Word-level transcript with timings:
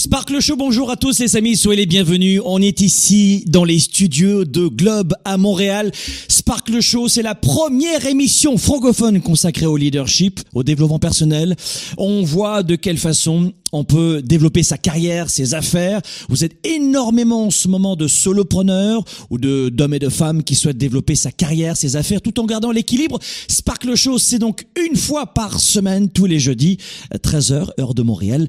Sparkle 0.00 0.40
Show, 0.40 0.56
bonjour 0.56 0.90
à 0.90 0.96
tous 0.96 1.18
les 1.18 1.36
amis, 1.36 1.58
soyez 1.58 1.82
les 1.82 1.86
bienvenus. 1.86 2.40
On 2.46 2.62
est 2.62 2.80
ici 2.80 3.44
dans 3.46 3.64
les 3.64 3.78
studios 3.78 4.46
de 4.46 4.66
Globe 4.66 5.12
à 5.26 5.36
Montréal. 5.36 5.92
Sparkle 6.26 6.80
Show, 6.80 7.08
c'est 7.08 7.20
la 7.20 7.34
première 7.34 8.06
émission 8.06 8.56
francophone 8.56 9.20
consacrée 9.20 9.66
au 9.66 9.76
leadership, 9.76 10.40
au 10.54 10.62
développement 10.62 10.98
personnel. 10.98 11.54
On 11.98 12.22
voit 12.22 12.62
de 12.62 12.76
quelle 12.76 12.96
façon 12.96 13.52
on 13.72 13.84
peut 13.84 14.22
développer 14.22 14.62
sa 14.62 14.78
carrière, 14.78 15.30
ses 15.30 15.54
affaires. 15.54 16.00
Vous 16.28 16.44
êtes 16.44 16.56
énormément 16.66 17.46
en 17.46 17.50
ce 17.50 17.68
moment 17.68 17.96
de 17.96 18.08
solopreneurs 18.08 19.04
ou 19.30 19.38
de 19.38 19.68
d'hommes 19.68 19.94
et 19.94 19.98
de 19.98 20.08
femmes 20.08 20.42
qui 20.42 20.54
souhaitent 20.54 20.78
développer 20.78 21.14
sa 21.14 21.30
carrière, 21.30 21.76
ses 21.76 21.96
affaires, 21.96 22.20
tout 22.20 22.38
en 22.40 22.46
gardant 22.46 22.70
l'équilibre. 22.70 23.18
Sparkle 23.48 23.94
Show, 23.94 24.18
c'est 24.18 24.38
donc 24.38 24.66
une 24.88 24.96
fois 24.96 25.26
par 25.26 25.60
semaine, 25.60 26.10
tous 26.10 26.26
les 26.26 26.38
jeudis, 26.38 26.78
13h, 27.14 27.70
heure 27.78 27.94
de 27.94 28.02
Montréal, 28.02 28.48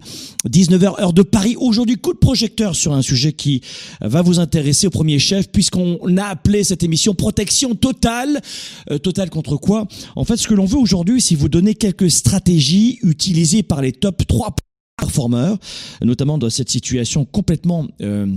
19h, 0.50 1.02
heure 1.02 1.14
de 1.14 1.24
Paris. 1.24 1.56
Aujourd'hui, 1.58 1.98
coup 1.98 2.14
de 2.14 2.18
projecteur 2.18 2.76
sur 2.76 2.94
un 2.94 3.02
sujet 3.02 3.34
qui 3.34 3.62
va 4.02 4.22
vous 4.22 4.40
intéresser 4.40 4.88
au 4.88 4.92
premier 4.92 5.20
chef, 5.20 5.50
puisqu'on 5.52 6.18
a 6.18 6.26
appelé 6.26 6.64
cette 6.64 6.84
émission 6.84 7.14
Protection 7.14 7.76
totale. 7.76 8.42
Euh, 8.90 8.98
totale 8.98 9.30
contre 9.30 9.58
quoi? 9.58 9.88
En 10.16 10.24
fait, 10.24 10.38
ce 10.38 10.48
que 10.48 10.54
l'on 10.54 10.66
veut 10.66 10.78
aujourd'hui, 10.78 11.22
c'est 11.22 11.36
vous 11.36 11.50
donner 11.50 11.76
quelques 11.76 12.10
stratégies 12.10 13.00
utilisées 13.04 13.64
par 13.64 13.82
les 13.82 13.92
top 13.92 14.26
3 14.28 14.56
performeurs, 15.02 15.58
notamment 16.02 16.38
dans 16.38 16.50
cette 16.50 16.70
situation 16.70 17.26
complètement... 17.26 17.88
Euh, 18.02 18.28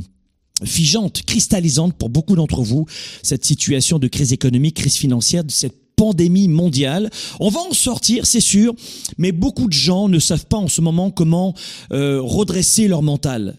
figeante, 0.65 1.23
cristallisante 1.23 1.95
pour 1.95 2.11
beaucoup 2.11 2.37
d'entre 2.37 2.63
vous, 2.63 2.87
cette 3.25 3.45
situation 3.45 3.99
de 3.99 4.07
crise 4.07 4.33
économique, 4.33 4.77
crise 4.77 4.95
financière, 4.95 5.43
de 5.43 5.51
cette 5.51 5.75
pandémie 5.97 6.49
mondiale. 6.49 7.11
On 7.41 7.51
va 7.51 7.61
en 7.61 7.73
sortir, 7.73 8.25
c'est 8.25 8.41
sûr, 8.41 8.73
mais 9.19 9.33
beaucoup 9.33 9.67
de 9.67 9.73
gens 9.73 10.09
ne 10.09 10.21
savent 10.21 10.47
pas 10.47 10.57
en 10.57 10.69
ce 10.69 10.81
moment 10.81 11.11
comment 11.11 11.55
euh, 11.93 12.21
redresser 12.23 12.89
leur 12.89 13.03
mental, 13.03 13.57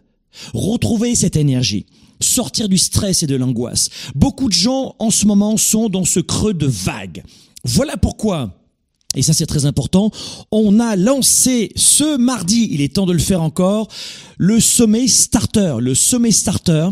retrouver 0.53 1.15
cette 1.15 1.35
énergie 1.35 1.85
sortir 2.21 2.69
du 2.69 2.77
stress 2.77 3.23
et 3.23 3.27
de 3.27 3.35
l'angoisse. 3.35 3.89
Beaucoup 4.15 4.47
de 4.47 4.53
gens 4.53 4.95
en 4.99 5.11
ce 5.11 5.25
moment 5.25 5.57
sont 5.57 5.89
dans 5.89 6.05
ce 6.05 6.21
creux 6.21 6.53
de 6.53 6.65
vague. 6.65 7.23
Voilà 7.65 7.97
pourquoi 7.97 8.64
et 9.15 9.21
ça 9.21 9.33
c'est 9.33 9.45
très 9.45 9.65
important, 9.65 10.11
on 10.51 10.79
a 10.79 10.95
lancé 10.95 11.71
ce 11.75 12.17
mardi, 12.17 12.67
il 12.71 12.81
est 12.81 12.95
temps 12.95 13.05
de 13.05 13.13
le 13.13 13.19
faire 13.19 13.41
encore, 13.41 13.87
le 14.37 14.59
sommet 14.59 15.07
starter. 15.07 15.75
Le 15.79 15.95
sommet 15.95 16.31
starter, 16.31 16.89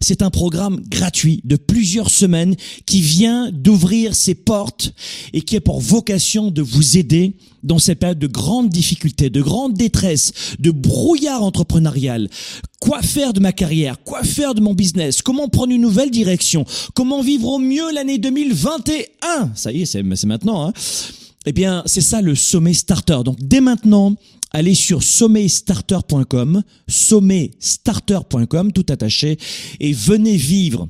c'est 0.00 0.22
un 0.22 0.30
programme 0.30 0.82
gratuit 0.88 1.40
de 1.44 1.56
plusieurs 1.56 2.10
semaines 2.10 2.56
qui 2.86 3.00
vient 3.00 3.50
d'ouvrir 3.52 4.14
ses 4.14 4.34
portes 4.34 4.92
et 5.32 5.42
qui 5.42 5.56
a 5.56 5.60
pour 5.60 5.80
vocation 5.80 6.50
de 6.50 6.62
vous 6.62 6.98
aider 6.98 7.34
dans 7.62 7.78
ces 7.78 7.94
périodes 7.94 8.18
de 8.18 8.26
grande 8.26 8.68
difficulté, 8.68 9.30
de 9.30 9.40
grande 9.40 9.74
détresse, 9.74 10.32
de 10.58 10.72
brouillard 10.72 11.44
entrepreneurial. 11.44 12.28
Quoi 12.80 13.00
faire 13.02 13.32
de 13.32 13.38
ma 13.38 13.52
carrière? 13.52 14.02
Quoi 14.02 14.24
faire 14.24 14.54
de 14.54 14.60
mon 14.60 14.74
business? 14.74 15.22
Comment 15.22 15.48
prendre 15.48 15.72
une 15.72 15.82
nouvelle 15.82 16.10
direction? 16.10 16.64
Comment 16.94 17.22
vivre 17.22 17.46
au 17.46 17.58
mieux 17.58 17.92
l'année 17.92 18.18
2021 18.18 19.52
Ça 19.54 19.70
y 19.70 19.82
est, 19.82 19.86
c'est 19.86 20.02
maintenant. 20.02 20.66
Hein 20.66 20.72
eh 21.46 21.52
bien, 21.52 21.82
c'est 21.86 22.00
ça 22.00 22.20
le 22.20 22.34
sommet 22.34 22.74
starter. 22.74 23.20
Donc, 23.24 23.38
dès 23.40 23.60
maintenant, 23.60 24.14
allez 24.50 24.74
sur 24.74 25.02
sommetstarter.com, 25.02 26.62
sommetstarter.com, 26.88 28.72
tout 28.72 28.86
attaché, 28.88 29.38
et 29.80 29.92
venez 29.92 30.36
vivre 30.36 30.88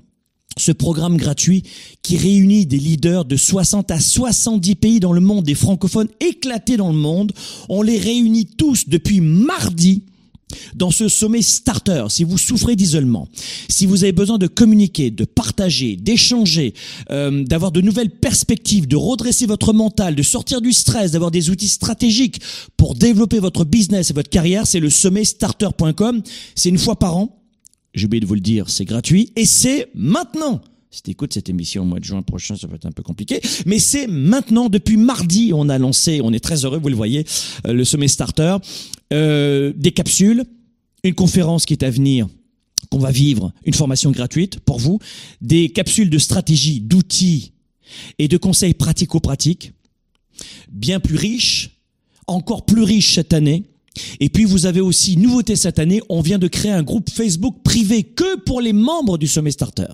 ce 0.59 0.73
programme 0.73 1.17
gratuit 1.17 1.63
qui 2.03 2.17
réunit 2.19 2.67
des 2.67 2.79
leaders 2.79 3.25
de 3.25 3.37
60 3.37 3.91
à 3.91 4.01
70 4.01 4.75
pays 4.77 5.01
dans 5.01 5.13
le 5.13 5.21
monde, 5.21 5.45
des 5.45 5.55
francophones 5.55 6.09
éclatés 6.21 6.77
dans 6.77 6.93
le 6.93 6.99
monde. 6.99 7.33
On 7.69 7.83
les 7.83 7.99
réunit 7.99 8.47
tous 8.47 8.89
depuis 8.89 9.21
mardi 9.21 10.03
dans 10.75 10.91
ce 10.91 11.09
sommet 11.09 11.43
starter, 11.43 12.07
si 12.09 12.25
vous 12.25 12.39
souffrez 12.39 12.77
d'isolement, 12.77 13.29
si 13.69 13.87
vous 13.87 14.05
avez 14.05 14.13
besoin 14.13 14.39
de 14.39 14.47
communiquer, 14.47 15.11
de 15.11 15.25
partager, 15.25 15.97
d'échanger, 15.97 16.75
euh, 17.11 17.45
d'avoir 17.45 17.73
de 17.73 17.81
nouvelles 17.81 18.11
perspectives, 18.11 18.87
de 18.87 18.97
redresser 18.97 19.47
votre 19.47 19.73
mental, 19.73 20.15
de 20.15 20.23
sortir 20.23 20.61
du 20.61 20.73
stress, 20.73 21.13
d'avoir 21.13 21.31
des 21.31 21.51
outils 21.51 21.69
stratégiques 21.69 22.41
pour 22.77 22.95
développer 22.95 23.39
votre 23.39 23.65
business 23.65 24.10
et 24.10 24.15
votre 24.15 24.31
carrière, 24.31 24.66
c'est 24.66 24.81
le 24.81 24.91
sommet 24.91 25.25
starter.com. 25.25 26.22
C'est 26.55 26.69
une 26.69 26.78
fois 26.78 26.98
par 26.98 27.16
an. 27.16 27.39
J'ai 27.95 28.07
oublié 28.07 28.21
de 28.21 28.27
vous 28.27 28.34
le 28.34 28.41
dire, 28.41 28.71
c'est 28.71 28.84
gratuit 28.84 29.33
et 29.37 29.45
c'est 29.45 29.89
maintenant. 29.95 30.63
Si 30.94 31.03
tu 31.03 31.15
cette 31.30 31.48
émission 31.48 31.84
au 31.84 31.86
mois 31.86 32.00
de 32.00 32.04
juin 32.04 32.21
prochain, 32.21 32.54
ça 32.54 32.66
va 32.66 32.74
être 32.74 32.84
un 32.84 32.92
peu 32.92 33.03
compliqué. 33.03 33.41
Mais 33.65 33.78
c'est 33.78 34.06
maintenant, 34.06 34.68
depuis 34.68 34.98
mardi, 34.98 35.53
on 35.54 35.71
a 35.71 35.78
lancé, 35.78 36.21
on 36.22 36.34
est 36.34 36.44
très 36.44 36.66
heureux, 36.66 36.78
vous 36.78 36.91
le 36.91 36.94
voyez, 36.94 37.24
euh, 37.66 37.72
le 37.72 37.83
sommet 37.84 38.09
starter. 38.09 38.59
Euh, 39.10 39.72
des 39.74 39.92
capsules, 39.92 40.44
une 41.03 41.15
conférence 41.15 41.65
qui 41.65 41.72
est 41.72 41.83
à 41.83 41.89
venir 41.89 42.28
qu'on 42.91 42.98
va 42.98 43.10
vivre, 43.10 43.54
une 43.65 43.72
formation 43.72 44.10
gratuite 44.10 44.60
pour 44.60 44.78
vous, 44.78 44.98
des 45.41 45.71
capsules 45.71 46.10
de 46.10 46.18
stratégie, 46.18 46.80
d'outils 46.80 47.53
et 48.18 48.28
de 48.28 48.36
conseils 48.36 48.74
pratico-pratiques, 48.74 49.72
bien 50.71 51.00
plus 51.00 51.16
riches, 51.16 51.71
encore 52.27 52.66
plus 52.66 52.83
riches 52.83 53.15
cette 53.15 53.33
année. 53.33 53.65
Et 54.21 54.28
puis 54.28 54.44
vous 54.44 54.66
avez 54.66 54.80
aussi, 54.80 55.16
nouveauté 55.16 55.56
cette 55.56 55.78
année, 55.78 56.00
on 56.09 56.21
vient 56.21 56.39
de 56.39 56.48
créer 56.48 56.72
un 56.72 56.83
groupe 56.83 57.10
Facebook 57.10 57.56
privé 57.62 58.03
que 58.03 58.39
pour 58.41 58.60
les 58.60 58.72
membres 58.72 59.18
du 59.18 59.27
Sommet 59.27 59.50
Starter. 59.50 59.89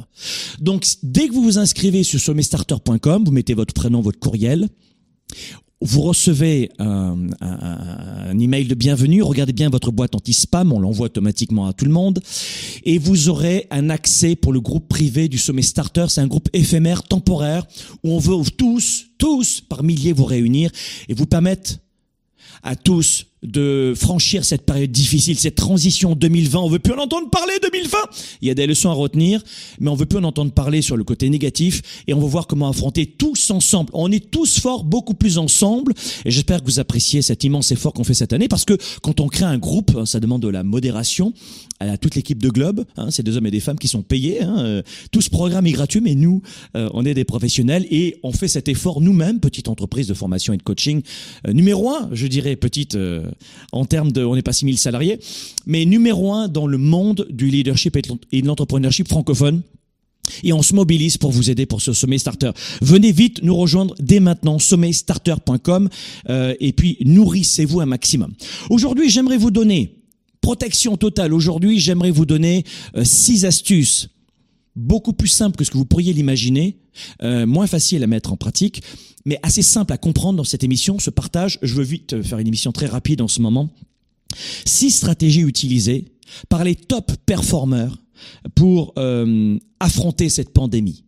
Donc 0.61 0.87
dès 1.03 1.29
que 1.29 1.33
vous 1.33 1.43
vous 1.43 1.59
inscrivez 1.59 2.03
sur 2.03 2.21
sommetstarter.com, 2.21 3.25
vous 3.25 3.33
mettez 3.33 3.55
votre 3.55 3.75
prénom, 3.75 4.01
votre 4.01 4.19
courriel, 4.19 4.69
vous 5.81 6.01
recevez 6.03 6.71
un, 6.79 7.17
un, 7.41 8.39
email 8.39 8.67
de 8.67 8.75
bienvenue, 8.75 9.23
regardez 9.23 9.53
bien 9.53 9.71
votre 9.71 9.93
boîte 9.93 10.17
anti-spam, 10.17 10.73
on 10.73 10.81
l'envoie 10.81 11.07
automatiquement 11.07 11.67
à 11.67 11.73
tout 11.73 11.85
le 11.85 11.93
monde, 11.93 12.21
et 12.85 12.99
vous 12.99 13.29
aurez 13.29 13.69
un 13.71 13.89
accès 13.89 14.35
pour 14.35 14.53
le 14.53 14.61
groupe 14.61 14.89
privé 14.89 15.29
du 15.29 15.39
sommet 15.39 15.63
starter, 15.63 16.07
c'est 16.09 16.21
un 16.21 16.27
groupe 16.27 16.49
éphémère, 16.53 17.05
temporaire, 17.05 17.65
où 18.03 18.11
on 18.11 18.19
veut 18.19 18.35
tous, 18.57 19.07
tous 19.19 19.61
par 19.61 19.85
milliers 19.85 20.13
vous 20.13 20.25
réunir 20.25 20.71
et 21.09 21.15
vous 21.15 21.27
permettre 21.27 21.79
à 22.65 22.75
tous 22.75 23.28
de 23.43 23.95
franchir 23.97 24.45
cette 24.45 24.67
période 24.67 24.91
difficile, 24.91 25.39
cette 25.39 25.55
transition 25.55 26.15
2020. 26.15 26.59
On 26.59 26.69
veut 26.69 26.79
plus 26.79 26.93
en 26.93 26.99
entendre 26.99 27.31
parler 27.31 27.55
2020. 27.63 27.99
Il 28.43 28.49
y 28.49 28.51
a 28.51 28.55
des 28.55 28.67
leçons 28.67 28.91
à 28.91 28.95
retenir, 28.95 29.43
mais 29.81 29.91
on 29.91 29.95
veut 29.95 30.07
plus 30.07 30.19
en 30.19 30.25
entendre 30.25 30.53
parler 30.53 30.83
sur 30.83 30.97
le 30.97 31.05
côté 31.05 31.31
négatif 31.31 32.03
et 32.07 32.15
on 32.15 32.21
va 32.21 32.27
voir 32.27 32.47
comment 32.47 32.69
affronter 32.69 33.07
tous 33.07 33.51
ensemble. 33.51 33.91
On 33.93 34.11
est 34.11 34.31
tous 34.31 34.59
forts, 34.59 34.85
beaucoup 34.85 35.15
plus 35.15 35.39
ensemble 35.39 35.93
et 36.25 36.31
j'espère 36.31 36.61
que 36.61 36.67
vous 36.67 36.81
appréciez 36.81 37.23
cet 37.23 37.45
immense 37.45 37.71
effort 37.73 37.93
qu'on 37.93 38.05
fait 38.05 38.15
cette 38.15 38.33
année 38.33 38.49
parce 38.49 38.65
que 38.65 38.77
quand 39.03 39.21
on 39.21 39.29
crée 39.29 39.45
un 39.45 39.59
groupe, 39.59 39.93
hein, 39.97 40.07
ça 40.07 40.21
demande 40.21 40.43
de 40.43 40.49
la 40.49 40.63
modération 40.63 41.33
à 41.81 41.97
toute 41.97 42.15
l'équipe 42.15 42.43
de 42.43 42.49
Globe. 42.49 42.85
Hein, 42.97 43.11
c'est 43.11 43.23
des 43.23 43.37
hommes 43.37 43.47
et 43.47 43.51
des 43.51 43.61
femmes 43.61 43.79
qui 43.79 43.89
sont 43.89 44.03
payés. 44.03 44.43
Hein, 44.43 44.57
euh, 44.59 44.83
tout 45.13 45.21
ce 45.21 45.31
programme 45.31 45.67
est 45.67 45.73
gratuit, 45.73 46.01
mais 46.01 46.15
nous, 46.15 46.43
euh, 46.77 46.89
on 46.93 47.05
est 47.05 47.15
des 47.15 47.25
professionnels 47.25 47.87
et 47.91 48.19
on 48.23 48.33
fait 48.33 48.49
cet 48.49 48.69
effort 48.69 49.01
nous-mêmes, 49.01 49.41
petite 49.41 49.69
entreprise 49.69 50.07
de 50.09 50.15
formation 50.15 50.53
et 50.53 50.57
de 50.57 50.63
coaching. 50.63 51.03
Euh, 51.47 51.53
numéro 51.53 51.91
un, 51.91 52.09
je 52.13 52.27
dirais 52.27 52.57
petite 52.57 52.97
en 53.73 53.85
termes 53.85 54.13
de, 54.13 54.25
on 54.25 54.35
n'est 54.35 54.43
pas 54.43 54.53
6000 54.53 54.79
salariés, 54.79 55.19
mais 55.67 55.85
numéro 55.85 56.33
un 56.33 56.49
dans 56.49 56.67
le 56.67 56.79
monde 56.79 57.27
du 57.31 57.49
leadership 57.49 57.97
et 58.33 58.43
de 58.43 58.47
l'entrepreneurship 58.47 59.09
francophone. 59.09 59.63
Et 60.43 60.53
on 60.53 60.63
se 60.63 60.75
mobilise 60.75 61.17
pour 61.17 61.31
vous 61.31 61.51
aider 61.51 61.65
pour 61.65 61.81
ce 61.81 61.93
sommet 61.93 62.19
starter. 62.19 62.51
Venez 62.83 63.13
vite 63.13 63.43
nous 63.43 63.57
rejoindre 63.57 63.95
dès 63.99 64.21
maintenant, 64.21 64.59
sommetstarter.com, 64.59 65.89
euh, 66.29 66.55
et 66.61 66.73
puis 66.73 66.99
nourrissez-vous 67.01 67.81
un 67.81 67.87
maximum. 67.87 68.35
Aujourd'hui, 68.69 69.09
j'aimerais 69.09 69.39
vous 69.39 69.51
donner 69.51 69.95
protection 70.41 70.97
totale. 70.97 71.33
Aujourd'hui, 71.33 71.79
j'aimerais 71.79 72.11
vous 72.11 72.27
donner 72.27 72.65
euh, 72.97 73.05
six 73.05 73.45
astuces 73.45 74.11
beaucoup 74.79 75.13
plus 75.13 75.29
simple 75.29 75.57
que 75.57 75.65
ce 75.65 75.71
que 75.71 75.77
vous 75.77 75.85
pourriez 75.85 76.13
l'imaginer, 76.13 76.79
euh, 77.23 77.47
moins 77.47 77.67
facile 77.67 78.03
à 78.03 78.07
mettre 78.07 78.33
en 78.33 78.37
pratique, 78.37 78.83
mais 79.27 79.39
assez 79.43 79.63
simple 79.63 79.93
à 79.93 79.99
comprendre 79.99 80.37
dans 80.37 80.45
cette 80.45 80.65
émission, 80.65 80.99
ce 80.99 81.11
partage. 81.11 81.59
Je 81.63 81.75
veux 81.75 81.85
vite 81.85 82.23
faire 82.23 82.39
une 82.39 82.47
émission 82.47 82.73
très 82.73 82.87
rapide 82.87 83.21
en 83.21 83.29
ce 83.29 83.43
moment. 83.43 83.71
Six 84.65 84.91
stratégies 84.91 85.41
utilisées 85.41 86.07
par 86.49 86.65
les 86.65 86.77
top 86.77 87.13
performeurs 87.27 87.99
pour 88.55 88.93
euh, 88.99 89.59
affronter 89.81 90.29
cette 90.29 90.53
pandémie. 90.53 91.05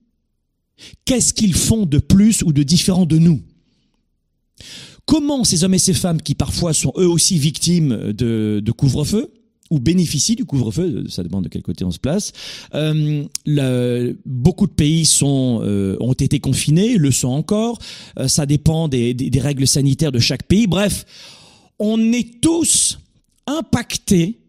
Qu'est-ce 1.05 1.35
qu'ils 1.35 1.55
font 1.55 1.87
de 1.87 1.99
plus 1.99 2.43
ou 2.43 2.53
de 2.53 2.63
différent 2.63 3.07
de 3.07 3.19
nous? 3.19 3.41
Comment 5.07 5.45
ces 5.45 5.65
hommes 5.65 5.75
et 5.75 5.79
ces 5.79 5.95
femmes 5.95 6.23
qui 6.23 6.35
parfois 6.35 6.73
sont 6.73 6.93
eux 6.97 7.09
aussi 7.09 7.39
victimes 7.39 8.13
de, 8.13 8.61
de 8.65 8.73
couvre-feu 8.73 9.33
ou 9.71 9.79
bénéficient 9.79 10.37
du 10.37 10.45
couvre-feu, 10.45 11.05
ça 11.09 11.23
dépend 11.23 11.41
de 11.41 11.49
quel 11.49 11.63
côté 11.63 11.85
on 11.85 11.91
se 11.91 11.99
place. 11.99 12.33
Euh, 12.75 13.25
le, 13.47 14.19
beaucoup 14.27 14.67
de 14.67 14.73
pays 14.73 15.07
sont 15.07 15.61
euh, 15.63 15.97
ont 16.01 16.13
été 16.13 16.41
confinés, 16.41 16.97
le 16.97 17.11
sont 17.11 17.29
encore. 17.29 17.79
Euh, 18.19 18.29
ça 18.29 18.47
dépend 18.47 18.89
des, 18.89 19.15
des, 19.15 19.31
des, 19.31 19.41
règles 19.41 19.67
sanitaires 19.67 20.13
de 20.13 20.19
chaque 20.19 20.43
pays. 20.43 20.67
Bref, 20.67 21.07
on 21.79 22.13
est 22.13 22.41
tous 22.41 22.99
impactés 23.47 24.41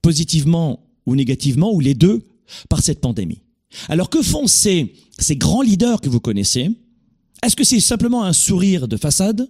positivement 0.00 0.80
ou 1.06 1.16
négativement 1.16 1.72
ou 1.72 1.80
les 1.80 1.94
deux 1.94 2.22
par 2.68 2.82
cette 2.82 3.00
pandémie. 3.00 3.42
Alors 3.88 4.10
que 4.10 4.22
font 4.22 4.46
ces 4.46 4.94
ces 5.18 5.36
grands 5.36 5.62
leaders 5.62 6.00
que 6.00 6.08
vous 6.08 6.20
connaissez? 6.20 6.70
Est-ce 7.42 7.56
que 7.56 7.64
c'est 7.64 7.80
simplement 7.80 8.24
un 8.24 8.32
sourire 8.32 8.88
de 8.88 8.96
façade? 8.96 9.48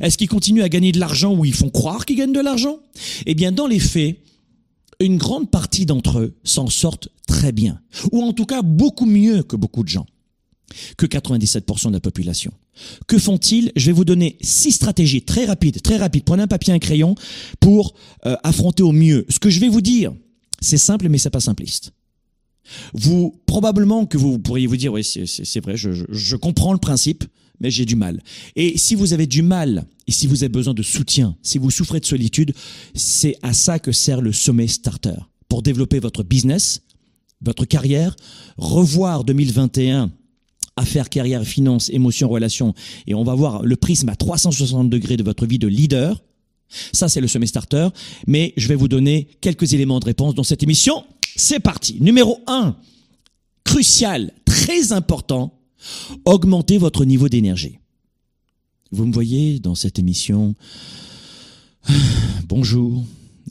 Est-ce 0.00 0.16
qu'ils 0.16 0.28
continuent 0.28 0.62
à 0.62 0.68
gagner 0.68 0.92
de 0.92 1.00
l'argent 1.00 1.34
ou 1.34 1.44
ils 1.44 1.54
font 1.54 1.70
croire 1.70 2.06
qu'ils 2.06 2.16
gagnent 2.16 2.32
de 2.32 2.40
l'argent? 2.40 2.78
Eh 3.26 3.34
bien, 3.34 3.52
dans 3.52 3.66
les 3.66 3.80
faits, 3.80 4.18
une 5.00 5.18
grande 5.18 5.50
partie 5.50 5.86
d'entre 5.86 6.18
eux 6.18 6.34
s'en 6.44 6.68
sortent 6.68 7.08
très 7.26 7.52
bien, 7.52 7.80
ou 8.12 8.22
en 8.22 8.32
tout 8.32 8.46
cas 8.46 8.62
beaucoup 8.62 9.06
mieux 9.06 9.42
que 9.42 9.56
beaucoup 9.56 9.82
de 9.82 9.88
gens, 9.88 10.06
que 10.96 11.06
97% 11.06 11.88
de 11.88 11.92
la 11.92 12.00
population. 12.00 12.52
Que 13.06 13.18
font-ils? 13.18 13.72
Je 13.76 13.86
vais 13.86 13.92
vous 13.92 14.04
donner 14.04 14.36
six 14.40 14.72
stratégies 14.72 15.22
très 15.22 15.44
rapides, 15.44 15.80
très 15.82 15.96
rapides. 15.96 16.24
Prenez 16.24 16.42
un 16.42 16.48
papier, 16.48 16.72
un 16.72 16.78
crayon 16.78 17.14
pour 17.60 17.94
euh, 18.26 18.36
affronter 18.42 18.82
au 18.82 18.92
mieux. 18.92 19.26
Ce 19.28 19.38
que 19.38 19.50
je 19.50 19.60
vais 19.60 19.68
vous 19.68 19.80
dire, 19.80 20.12
c'est 20.60 20.78
simple, 20.78 21.08
mais 21.08 21.18
c'est 21.18 21.30
pas 21.30 21.40
simpliste. 21.40 21.92
Vous 22.94 23.40
probablement 23.46 24.06
que 24.06 24.16
vous 24.16 24.38
pourriez 24.38 24.66
vous 24.66 24.76
dire, 24.76 24.92
oui, 24.92 25.04
c'est 25.04 25.60
vrai, 25.60 25.76
je, 25.76 25.92
je, 25.92 26.04
je 26.08 26.36
comprends 26.36 26.72
le 26.72 26.78
principe, 26.78 27.24
mais 27.60 27.70
j'ai 27.70 27.84
du 27.84 27.96
mal. 27.96 28.22
Et 28.56 28.78
si 28.78 28.94
vous 28.94 29.12
avez 29.12 29.26
du 29.26 29.42
mal, 29.42 29.86
et 30.06 30.12
si 30.12 30.26
vous 30.26 30.42
avez 30.42 30.50
besoin 30.50 30.74
de 30.74 30.82
soutien, 30.82 31.36
si 31.42 31.58
vous 31.58 31.70
souffrez 31.70 32.00
de 32.00 32.06
solitude, 32.06 32.54
c'est 32.94 33.36
à 33.42 33.52
ça 33.52 33.78
que 33.78 33.92
sert 33.92 34.20
le 34.20 34.32
sommet 34.32 34.66
starter. 34.66 35.16
Pour 35.48 35.62
développer 35.62 35.98
votre 35.98 36.22
business, 36.22 36.82
votre 37.40 37.64
carrière, 37.64 38.16
revoir 38.56 39.24
2021 39.24 40.10
affaires, 40.76 41.08
carrière, 41.08 41.44
finances, 41.44 41.88
émotions, 41.90 42.28
relations, 42.28 42.74
et 43.06 43.14
on 43.14 43.22
va 43.22 43.34
voir 43.34 43.62
le 43.62 43.76
prisme 43.76 44.08
à 44.08 44.16
360 44.16 44.90
degrés 44.90 45.16
de 45.16 45.22
votre 45.22 45.46
vie 45.46 45.58
de 45.58 45.68
leader. 45.68 46.20
Ça, 46.92 47.08
c'est 47.08 47.20
le 47.20 47.28
sommet 47.28 47.46
starter. 47.46 47.88
Mais 48.26 48.52
je 48.56 48.66
vais 48.68 48.74
vous 48.74 48.88
donner 48.88 49.28
quelques 49.40 49.72
éléments 49.74 50.00
de 50.00 50.06
réponse 50.06 50.34
dans 50.34 50.42
cette 50.42 50.62
émission. 50.62 51.04
C'est 51.36 51.60
parti. 51.60 51.98
Numéro 52.00 52.40
1, 52.46 52.76
crucial, 53.64 54.32
très 54.44 54.92
important, 54.92 55.60
Augmentez 56.24 56.78
votre 56.78 57.04
niveau 57.04 57.28
d'énergie. 57.28 57.78
Vous 58.90 59.06
me 59.06 59.12
voyez 59.12 59.58
dans 59.58 59.74
cette 59.74 59.98
émission. 59.98 60.54
Bonjour. 62.48 63.04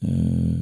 Euh, 0.06 0.57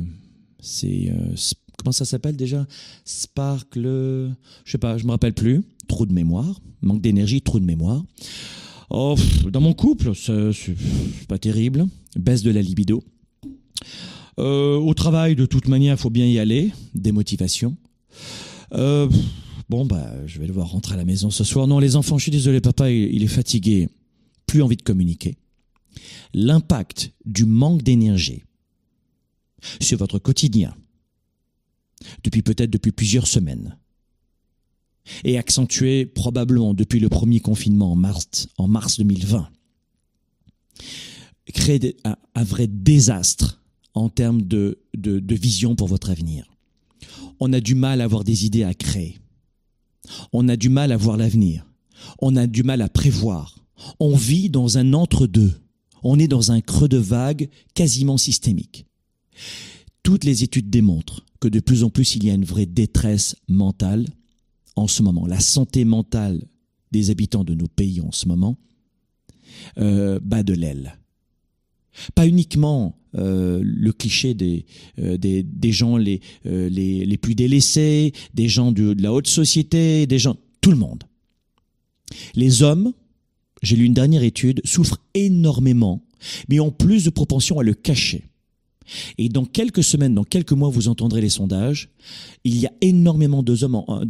c'est 0.59 1.09
euh, 1.09 1.35
comment 1.77 1.91
ça 1.91 2.06
s'appelle 2.06 2.35
déjà? 2.35 2.65
Sparkle. 3.06 4.33
Je 4.65 4.71
sais 4.71 4.77
pas, 4.77 4.97
je 4.97 5.06
me 5.06 5.12
rappelle 5.12 5.33
plus. 5.33 5.62
Trou 5.88 6.06
de 6.06 6.13
mémoire, 6.13 6.59
manque 6.81 7.01
d'énergie, 7.01 7.41
trou 7.41 7.59
de 7.59 7.65
mémoire. 7.65 8.03
Oh, 8.89 9.15
dans 9.50 9.62
mon 9.62 9.73
couple, 9.73 10.13
c'est 10.15 10.75
pas 11.27 11.38
terrible. 11.38 11.88
Baisse 12.18 12.44
de 12.44 12.51
la 12.51 12.62
libido. 12.62 13.03
Euh, 14.39 14.77
au 14.77 14.94
travail, 14.94 15.35
de 15.35 15.45
toute 15.45 15.68
manière, 15.68 16.00
faut 16.00 16.09
bien 16.09 16.25
y 16.25 16.39
aller. 16.39 16.71
Démotivation. 16.95 17.75
Euh, 18.73 19.09
Bon, 19.71 19.85
bah, 19.85 20.12
je 20.27 20.38
vais 20.38 20.47
devoir 20.47 20.69
rentrer 20.69 20.95
à 20.95 20.97
la 20.97 21.06
maison 21.06 21.29
ce 21.31 21.45
soir. 21.45 21.65
Non, 21.65 21.79
les 21.79 21.95
enfants, 21.95 22.18
je 22.18 22.23
suis 22.23 22.31
désolé, 22.31 22.59
papa, 22.59 22.91
il 22.91 23.23
est 23.23 23.27
fatigué. 23.27 23.88
Plus 24.45 24.62
envie 24.62 24.75
de 24.75 24.81
communiquer. 24.81 25.37
L'impact 26.33 27.13
du 27.23 27.45
manque 27.45 27.81
d'énergie 27.81 28.44
sur 29.80 29.97
votre 29.97 30.19
quotidien, 30.19 30.75
depuis 32.25 32.42
peut-être 32.42 32.69
depuis 32.69 32.92
plusieurs 32.92 33.28
semaines, 33.28 33.78
et 35.23 35.37
accentué 35.37 36.06
probablement 36.06 36.73
depuis 36.73 36.99
le 36.99 37.07
premier 37.07 37.40
confinement 37.40 37.94
en 37.94 37.95
mars, 37.95 38.49
en 38.57 38.68
mars 38.68 38.97
2020, 38.99 39.49
crée 41.54 41.95
un, 42.04 42.44
vrai 42.44 42.68
désastre 42.68 43.63
en 43.94 44.09
termes 44.09 44.42
de 44.42 44.78
vision 45.30 45.78
pour 45.78 45.87
votre 45.87 46.09
avenir. 46.09 46.45
On 47.40 47.54
a 47.54 47.61
du 47.61 47.73
mal 47.73 48.01
à 48.01 48.04
avoir 48.04 48.25
des 48.25 48.45
idées 48.45 48.66
à 48.66 48.73
créer. 48.73 49.20
On 50.34 50.48
a 50.50 50.56
du 50.56 50.70
mal 50.70 50.92
à 50.92 50.98
voir 50.98 51.18
l'avenir. 51.18 51.66
On 52.20 52.36
a 52.36 52.48
du 52.48 52.64
mal 52.64 52.81
à 52.81 52.90
prévoir. 52.90 53.66
On 54.00 54.16
vit 54.16 54.50
dans 54.50 54.78
un 54.78 54.94
entre-deux. 54.94 55.54
On 56.04 56.20
est 56.20 56.28
dans 56.28 56.52
un 56.52 56.62
creux 56.62 56.90
de 56.90 56.98
vague 56.98 57.50
quasiment 57.74 58.18
systémique. 58.18 58.86
Toutes 60.04 60.24
les 60.24 60.44
études 60.44 60.70
démontrent 60.70 61.26
que 61.40 61.48
de 61.48 61.60
plus 61.60 61.84
en 61.84 61.90
plus 61.90 62.16
il 62.16 62.26
y 62.26 62.30
a 62.30 62.34
une 62.34 62.46
vraie 62.46 62.66
détresse 62.66 63.36
mentale 63.48 64.08
en 64.76 64.88
ce 64.88 65.04
moment. 65.04 65.28
La 65.28 65.40
santé 65.40 65.86
mentale 65.86 66.44
des 66.92 67.10
habitants 67.10 67.44
de 67.44 67.54
nos 67.54 67.68
pays 67.68 68.02
en 68.02 68.12
ce 68.12 68.28
moment 68.28 68.58
euh, 69.78 70.20
bat 70.22 70.44
de 70.44 70.54
l'aile. 70.54 70.98
Pas 72.16 72.28
uniquement 72.28 72.96
euh, 73.18 73.59
le 73.61 73.91
cliché 73.91 74.33
des, 74.33 74.65
euh, 74.99 75.18
des, 75.18 75.44
des, 75.44 75.71
gens 75.73 75.97
les, 75.97 76.21
euh, 76.45 76.69
les, 76.69 77.06
les, 77.06 77.18
plus 77.18 77.35
délaissés, 77.35 78.13
des 78.33 78.47
gens 78.47 78.71
de, 78.71 78.95
la 79.01 79.11
haute 79.11 79.27
société, 79.27 80.07
des 80.07 80.18
gens, 80.18 80.37
tout 80.61 80.71
le 80.71 80.77
monde. 80.77 81.03
Les 82.35 82.63
hommes, 82.63 82.94
j'ai 83.61 83.75
lu 83.75 83.83
une 83.83 83.94
dernière 83.94 84.23
étude, 84.23 84.61
souffrent 84.63 85.01
énormément, 85.13 86.01
mais 86.47 86.61
ont 86.61 86.71
plus 86.71 87.03
de 87.03 87.09
propension 87.09 87.59
à 87.59 87.63
le 87.63 87.73
cacher. 87.73 88.23
Et 89.18 89.27
dans 89.27 89.45
quelques 89.45 89.83
semaines, 89.83 90.15
dans 90.15 90.23
quelques 90.23 90.53
mois, 90.53 90.69
vous 90.69 90.87
entendrez 90.87 91.19
les 91.19 91.30
sondages, 91.30 91.89
il 92.45 92.57
y 92.57 92.65
a 92.65 92.71
énormément 92.80 93.44
d'hommes 93.44 93.75
en, 93.75 94.06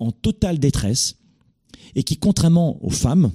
en 0.00 0.12
totale 0.12 0.60
détresse 0.60 1.16
et 1.96 2.04
qui, 2.04 2.16
contrairement 2.18 2.84
aux 2.84 2.90
femmes, 2.90 3.32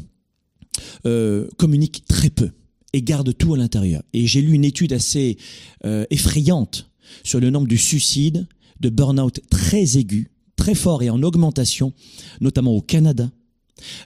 communiquent 1.58 2.06
très 2.08 2.30
peu 2.30 2.52
et 2.94 3.02
garde 3.02 3.36
tout 3.38 3.54
à 3.54 3.58
l'intérieur. 3.58 4.04
Et 4.14 4.28
j'ai 4.28 4.42
lu 4.42 4.54
une 4.54 4.66
étude 4.66 4.94
assez 4.94 5.38
euh, 5.86 6.06
effrayante 6.10 6.90
sur 7.24 7.40
le 7.40 7.50
nombre 7.50 7.68
de 7.68 7.76
suicides, 7.76 8.48
de 8.80 8.90
burn-out 8.90 9.40
très 9.50 9.98
aigus, 9.98 10.28
très 10.56 10.76
fort 10.76 11.04
et 11.04 11.10
en 11.10 11.24
augmentation, 11.24 11.94
notamment 12.42 12.76
au 12.76 12.82
Canada 12.82 13.30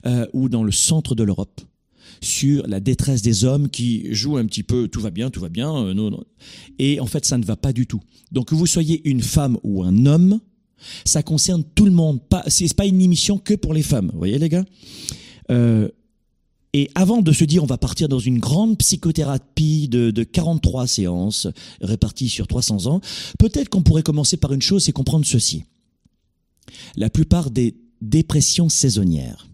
euh, 0.05 0.27
ou 0.33 0.49
dans 0.49 0.63
le 0.63 0.71
centre 0.71 1.15
de 1.15 1.23
l'Europe, 1.23 1.61
sur 2.21 2.65
la 2.67 2.79
détresse 2.79 3.21
des 3.21 3.43
hommes 3.43 3.69
qui 3.69 4.13
jouent 4.13 4.37
un 4.37 4.45
petit 4.45 4.63
peu, 4.63 4.87
tout 4.87 5.01
va 5.01 5.09
bien, 5.09 5.29
tout 5.29 5.41
va 5.41 5.49
bien, 5.49 5.75
euh, 5.75 5.93
non, 5.93 6.09
non. 6.09 6.23
et 6.79 6.99
en 6.99 7.07
fait 7.07 7.25
ça 7.25 7.37
ne 7.37 7.43
va 7.43 7.55
pas 7.55 7.73
du 7.73 7.87
tout. 7.87 8.01
Donc 8.31 8.49
que 8.49 8.55
vous 8.55 8.67
soyez 8.67 9.07
une 9.09 9.21
femme 9.21 9.57
ou 9.63 9.83
un 9.83 10.05
homme, 10.05 10.39
ça 11.05 11.23
concerne 11.23 11.63
tout 11.75 11.85
le 11.85 11.91
monde. 11.91 12.21
Pas, 12.27 12.43
c'est 12.47 12.73
pas 12.73 12.85
une 12.85 13.01
émission 13.01 13.37
que 13.37 13.53
pour 13.53 13.73
les 13.73 13.83
femmes, 13.83 14.09
vous 14.11 14.19
voyez 14.19 14.37
les 14.37 14.49
gars? 14.49 14.65
Euh, 15.51 15.89
et 16.73 16.89
avant 16.95 17.21
de 17.21 17.31
se 17.31 17.43
dire 17.43 17.63
on 17.63 17.67
va 17.67 17.77
partir 17.77 18.09
dans 18.09 18.19
une 18.19 18.39
grande 18.39 18.77
psychothérapie 18.77 19.87
de, 19.87 20.11
de 20.11 20.23
43 20.23 20.87
séances 20.87 21.47
réparties 21.81 22.29
sur 22.29 22.47
300 22.47 22.87
ans, 22.87 23.01
peut-être 23.39 23.69
qu'on 23.69 23.83
pourrait 23.83 24.03
commencer 24.03 24.37
par 24.37 24.53
une 24.53 24.61
chose, 24.61 24.83
c'est 24.83 24.91
comprendre 24.91 25.25
ceci. 25.25 25.63
La 26.95 27.09
plupart 27.09 27.51
des 27.51 27.75
dépressions 28.01 28.69
saisonnières, 28.69 29.47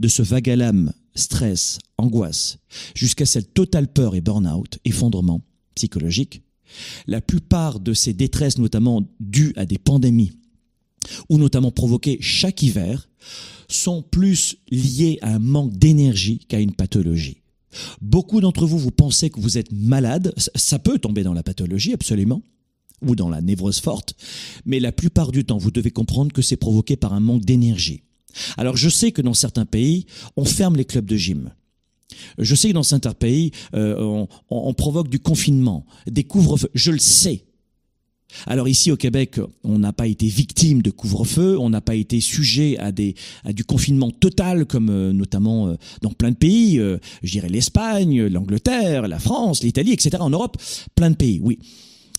de 0.00 0.08
ce 0.08 0.22
vague 0.22 0.50
à 0.50 0.56
l'âme, 0.56 0.92
stress, 1.14 1.78
angoisse, 1.96 2.58
jusqu'à 2.94 3.26
cette 3.26 3.54
totale 3.54 3.88
peur 3.88 4.14
et 4.14 4.20
burn-out, 4.20 4.78
effondrement 4.84 5.40
psychologique, 5.74 6.42
la 7.06 7.20
plupart 7.20 7.80
de 7.80 7.94
ces 7.94 8.12
détresses, 8.12 8.58
notamment 8.58 9.02
dues 9.20 9.52
à 9.56 9.64
des 9.64 9.78
pandémies, 9.78 10.32
ou 11.28 11.38
notamment 11.38 11.70
provoquées 11.70 12.18
chaque 12.20 12.62
hiver, 12.62 13.08
sont 13.68 14.02
plus 14.02 14.56
liés 14.70 15.18
à 15.22 15.34
un 15.34 15.38
manque 15.38 15.76
d'énergie 15.76 16.38
qu'à 16.48 16.60
une 16.60 16.72
pathologie. 16.72 17.42
Beaucoup 18.00 18.40
d'entre 18.40 18.66
vous, 18.66 18.78
vous 18.78 18.90
pensez 18.90 19.30
que 19.30 19.40
vous 19.40 19.58
êtes 19.58 19.72
malade, 19.72 20.32
ça 20.54 20.78
peut 20.78 20.98
tomber 20.98 21.22
dans 21.22 21.34
la 21.34 21.42
pathologie, 21.42 21.92
absolument, 21.92 22.42
ou 23.02 23.14
dans 23.14 23.28
la 23.28 23.40
névrose 23.40 23.80
forte, 23.80 24.14
mais 24.64 24.80
la 24.80 24.92
plupart 24.92 25.32
du 25.32 25.44
temps, 25.44 25.58
vous 25.58 25.70
devez 25.70 25.90
comprendre 25.90 26.32
que 26.32 26.42
c'est 26.42 26.56
provoqué 26.56 26.96
par 26.96 27.12
un 27.12 27.20
manque 27.20 27.44
d'énergie. 27.44 28.02
Alors 28.56 28.76
je 28.76 28.88
sais 28.88 29.12
que 29.12 29.22
dans 29.22 29.34
certains 29.34 29.66
pays, 29.66 30.06
on 30.36 30.44
ferme 30.44 30.76
les 30.76 30.84
clubs 30.84 31.06
de 31.06 31.16
gym. 31.16 31.50
Je 32.38 32.54
sais 32.54 32.68
que 32.68 32.74
dans 32.74 32.82
certains 32.82 33.12
pays, 33.12 33.52
euh, 33.74 34.00
on, 34.00 34.28
on, 34.50 34.74
provoque 34.74 35.08
du 35.08 35.20
confinement, 35.20 35.84
des 36.06 36.24
couvre-feux. 36.24 36.70
Je 36.74 36.90
le 36.90 36.98
sais. 36.98 37.44
Alors 38.46 38.68
ici 38.68 38.90
au 38.92 38.96
Québec, 38.96 39.40
on 39.64 39.78
n'a 39.78 39.92
pas 39.92 40.06
été 40.06 40.26
victime 40.26 40.82
de 40.82 40.90
couvre-feu, 40.90 41.58
on 41.58 41.70
n'a 41.70 41.80
pas 41.80 41.94
été 41.94 42.20
sujet 42.20 42.76
à 42.78 42.92
des 42.92 43.14
à 43.44 43.52
du 43.52 43.64
confinement 43.64 44.10
total 44.10 44.66
comme 44.66 44.90
euh, 44.90 45.12
notamment 45.12 45.68
euh, 45.68 45.76
dans 46.02 46.10
plein 46.10 46.30
de 46.30 46.36
pays, 46.36 46.78
euh, 46.78 46.98
je 47.22 47.32
dirais 47.32 47.48
l'Espagne, 47.48 48.26
l'Angleterre, 48.26 49.08
la 49.08 49.18
France, 49.18 49.62
l'Italie, 49.62 49.92
etc. 49.92 50.18
En 50.20 50.30
Europe, 50.30 50.56
plein 50.94 51.10
de 51.10 51.16
pays, 51.16 51.40
oui. 51.42 51.58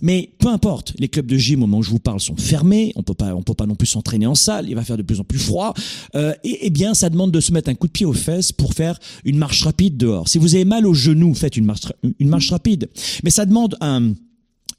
Mais 0.02 0.30
peu 0.40 0.48
importe, 0.48 0.94
les 0.98 1.10
clubs 1.10 1.26
de 1.26 1.38
gym 1.38 1.64
au 1.64 1.68
moment 1.68 1.80
où 1.80 1.84
je 1.84 1.90
vous 1.90 2.00
parle 2.00 2.20
sont 2.20 2.38
fermés, 2.38 2.94
on 2.96 3.04
peut 3.04 3.14
pas, 3.14 3.36
on 3.36 3.44
peut 3.44 3.54
pas 3.54 3.66
non 3.66 3.76
plus 3.76 3.88
s'entraîner 3.88 4.28
en 4.28 4.36
salle, 4.36 4.70
il 4.70 4.76
va 4.76 4.84
faire 4.84 4.98
de 4.98 5.04
plus 5.04 5.20
en 5.20 5.24
plus 5.24 5.40
froid. 5.40 5.74
Euh, 6.16 6.34
et, 6.44 6.60
eh 6.62 6.70
bien, 6.70 6.94
ça 6.94 7.10
demande 7.10 7.32
de 7.32 7.40
se 7.40 7.52
mettre 7.52 7.70
un 7.70 7.76
coup 7.76 7.88
de 7.88 7.92
pied 7.92 8.06
aux 8.06 8.14
fesses 8.14 8.52
pour 8.52 8.74
faire 8.74 8.98
une 9.26 9.38
marche 9.38 9.64
rapide 9.64 9.98
dehors. 9.98 10.30
Si 10.30 10.38
vous 10.38 10.56
avez 10.56 10.66
mal 10.66 10.86
aux 10.86 10.94
genoux, 10.94 11.34
faites 11.34 11.58
une 11.58 11.66
marche, 11.66 11.92
une 12.20 12.30
marche 12.30 12.52
rapide. 12.52 12.90
Mais 13.24 13.30
ça 13.30 13.46
demande 13.46 13.76
un, 13.82 14.14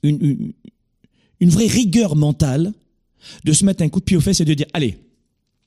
une, 0.02 0.18
une, 0.22 0.52
une 1.40 1.50
vraie 1.50 1.66
rigueur 1.66 2.16
mentale 2.16 2.72
de 3.44 3.52
se 3.52 3.64
mettre 3.64 3.82
un 3.82 3.88
coup 3.88 4.00
de 4.00 4.04
pied 4.04 4.16
aux 4.16 4.20
fesses 4.20 4.40
et 4.40 4.44
de 4.44 4.54
dire, 4.54 4.66
allez, 4.72 4.98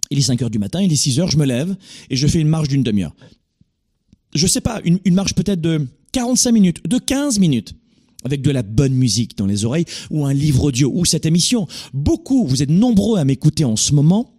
il 0.10 0.18
est 0.18 0.24
5 0.24 0.42
heures 0.42 0.50
du 0.50 0.60
matin, 0.60 0.82
il 0.82 0.92
est 0.92 0.96
6 0.96 1.20
heures, 1.20 1.32
je 1.32 1.38
me 1.38 1.46
lève 1.46 1.76
et 2.10 2.16
je 2.16 2.28
fais 2.28 2.40
une 2.40 2.48
marche 2.48 2.68
d'une 2.68 2.84
demi-heure. 2.84 3.16
Je 4.34 4.48
sais 4.48 4.62
pas, 4.62 4.82
une, 4.84 5.00
une 5.06 5.14
marche 5.14 5.36
peut-être 5.36 5.62
de 5.62 5.88
45 6.12 6.52
minutes, 6.52 6.88
de 6.88 6.98
15 6.98 7.40
minutes 7.40 7.76
avec 8.24 8.42
de 8.42 8.52
la 8.52 8.64
bonne 8.64 8.94
musique 8.94 9.38
dans 9.38 9.46
les 9.46 9.66
oreilles, 9.66 9.86
ou 10.10 10.26
un 10.26 10.34
livre 10.34 10.66
audio, 10.66 10.92
ou 10.94 11.06
cette 11.06 11.26
émission. 11.26 11.68
Beaucoup, 11.94 12.48
vous 12.48 12.64
êtes 12.64 12.70
nombreux 12.70 13.20
à 13.20 13.26
m'écouter 13.26 13.66
en 13.66 13.76
ce 13.76 13.94
moment, 13.94 14.33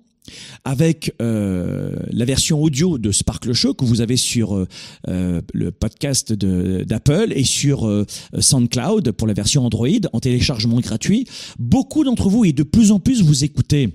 avec 0.64 1.14
euh, 1.20 1.96
la 2.10 2.24
version 2.24 2.62
audio 2.62 2.98
de 2.98 3.12
Sparkle 3.12 3.52
Show 3.52 3.74
que 3.74 3.84
vous 3.84 4.00
avez 4.00 4.16
sur 4.16 4.54
euh, 4.54 4.66
euh 5.08 5.40
le 5.52 5.70
podcast 5.70 6.32
d'Apple 6.32 7.32
et 7.34 7.44
sur 7.44 8.04
SoundCloud 8.38 9.12
pour 9.12 9.26
la 9.26 9.34
version 9.34 9.64
Android 9.64 9.88
en 10.12 10.20
téléchargement 10.20 10.80
gratuit. 10.80 11.26
Beaucoup 11.58 12.04
d'entre 12.04 12.28
vous 12.28 12.44
et 12.44 12.52
de 12.52 12.62
plus 12.62 12.90
en 12.90 13.00
plus 13.00 13.22
vous 13.22 13.44
écoutez 13.44 13.90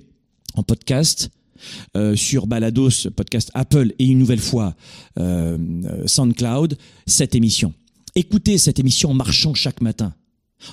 en 0.55 0.63
podcast 0.63 1.29
sur 2.15 2.48
Balados, 2.48 3.09
podcast 3.15 3.51
Apple 3.53 3.93
et 4.00 4.05
une 4.05 4.19
nouvelle 4.19 4.39
fois 4.39 4.75
SoundCloud, 6.05 6.77
cette 7.05 7.36
émission. 7.36 7.74
Écoutez 8.15 8.57
cette 8.57 8.79
émission 8.79 9.12
en 9.12 9.13
marchant 9.13 9.53
chaque 9.53 9.81
matin, 9.81 10.13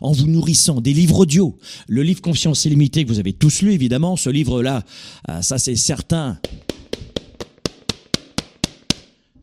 en 0.00 0.12
vous 0.12 0.26
nourrissant 0.26 0.80
des 0.80 0.92
livres 0.92 1.20
audio. 1.20 1.58
Le 1.88 2.02
livre 2.02 2.20
Confiance 2.20 2.64
illimitée 2.64 3.04
que 3.04 3.08
vous 3.08 3.18
avez 3.18 3.32
tous 3.32 3.62
lu, 3.62 3.72
évidemment, 3.72 4.16
ce 4.16 4.30
livre-là, 4.30 4.84
ah, 5.26 5.42
ça 5.42 5.58
c'est 5.58 5.76
certain. 5.76 6.38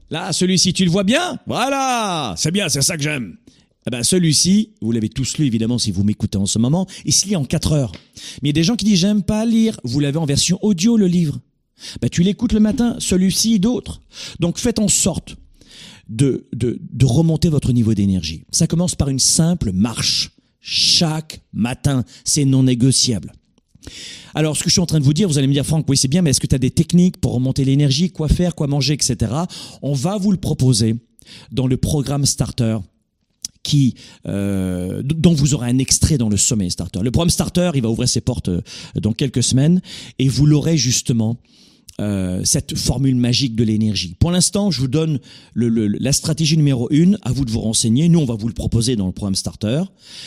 Là, 0.10 0.32
celui-ci, 0.32 0.74
tu 0.74 0.86
le 0.86 0.92
vois 0.92 1.04
bien? 1.04 1.40
Voilà, 1.48 2.36
c'est 2.38 2.52
bien, 2.52 2.70
c'est 2.70 2.84
ça 2.84 2.98
que 2.98 3.04
j'aime. 3.04 3.38
Eh 3.88 3.90
ben, 3.90 4.04
celui-ci, 4.04 4.70
vous 4.82 4.92
l'avez 4.92 5.10
tous 5.10 5.38
lu 5.38 5.46
évidemment 5.46 5.78
si 5.78 5.92
vous 5.92 6.04
m'écoutez 6.04 6.38
en 6.38 6.46
ce 6.46 6.60
moment, 6.60 6.88
il 7.04 7.14
se 7.14 7.28
lit 7.28 7.36
en 7.36 7.44
4 7.44 7.74
heures. 7.74 7.92
Mais 8.42 8.50
il 8.50 8.50
y 8.50 8.50
a 8.52 8.54
des 8.54 8.64
gens 8.64 8.76
qui 8.76 8.86
disent 8.86 9.00
j'aime 9.00 9.24
pas 9.24 9.46
lire. 9.46 9.80
Vous 9.84 10.00
l'avez 10.00 10.18
en 10.18 10.26
version 10.26 10.58
audio 10.62 10.98
le 10.98 11.08
livre. 11.08 11.40
Ben, 12.02 12.10
tu 12.10 12.24
l'écoutes 12.24 12.54
le 12.54 12.60
matin, 12.60 12.96
celui-ci, 13.00 13.60
d'autres. 13.60 14.02
Donc 14.40 14.58
faites 14.58 14.80
en 14.80 14.88
sorte 14.88 15.36
de, 16.08 16.48
de, 16.54 16.80
de 16.80 17.06
remonter 17.06 17.50
votre 17.50 17.74
niveau 17.74 17.94
d'énergie. 17.94 18.46
Ça 18.52 18.68
commence 18.68 18.96
par 18.96 19.10
une 19.10 19.20
simple 19.20 19.72
marche. 19.72 20.32
Chaque 20.66 21.42
matin, 21.52 22.06
c'est 22.24 22.46
non 22.46 22.64
négociable. 22.64 23.34
Alors, 24.34 24.56
ce 24.56 24.64
que 24.64 24.70
je 24.70 24.74
suis 24.74 24.82
en 24.82 24.86
train 24.86 25.00
de 25.00 25.04
vous 25.04 25.14
dire, 25.14 25.28
vous 25.28 25.38
allez 25.38 25.48
me 25.48 25.54
dire, 25.54 25.66
Franck, 25.66 25.86
oui, 25.90 25.98
c'est 25.98 26.08
bien, 26.08 26.22
mais 26.22 26.30
est-ce 26.30 26.40
que 26.40 26.48
tu 26.48 26.56
as 26.56 26.60
des 26.60 26.72
techniques 26.72 27.18
pour 27.18 27.34
remonter 27.34 27.66
l'énergie, 27.66 28.10
quoi 28.10 28.30
faire, 28.30 28.56
quoi 28.56 28.68
manger, 28.68 28.94
etc. 28.94 29.34
On 29.82 29.94
va 29.94 30.18
vous 30.18 30.32
le 30.32 30.38
proposer 30.38 30.96
dans 31.52 31.68
le 31.68 31.76
programme 31.76 32.26
Starter 32.26 32.78
qui 33.62 33.96
euh, 34.28 35.02
dont 35.04 35.34
vous 35.34 35.54
aurez 35.54 35.70
un 35.70 35.78
extrait 35.80 36.18
dans 36.18 36.30
le 36.30 36.38
sommet 36.38 36.70
Starter. 36.70 37.00
Le 37.02 37.12
programme 37.12 37.30
Starter, 37.30 37.72
il 37.76 37.82
va 37.82 37.90
ouvrir 37.90 38.10
ses 38.10 38.22
portes 38.22 38.50
euh, 38.50 38.62
dans 38.96 39.14
quelques 39.14 39.44
semaines 39.44 39.82
et 40.20 40.28
vous 40.28 40.46
l'aurez 40.46 40.78
justement 40.78 41.38
euh, 42.02 42.42
cette 42.44 42.76
formule 42.76 43.16
magique 43.16 43.56
de 43.56 43.64
l'énergie. 43.64 44.16
Pour 44.20 44.32
l'instant, 44.32 44.72
je 44.72 44.80
vous 44.82 44.88
donne 44.88 45.20
le, 45.54 45.70
le, 45.70 45.88
la 45.88 46.12
stratégie 46.12 46.58
numéro 46.58 46.88
une. 46.90 47.20
À 47.22 47.32
vous 47.32 47.46
de 47.46 47.52
vous 47.52 47.62
renseigner. 47.62 48.10
Nous, 48.10 48.20
on 48.20 48.26
va 48.26 48.34
vous 48.34 48.48
le 48.48 48.54
proposer 48.54 48.96
dans 48.96 49.06
le 49.06 49.12
programme 49.12 49.36
Starter. 49.36 49.84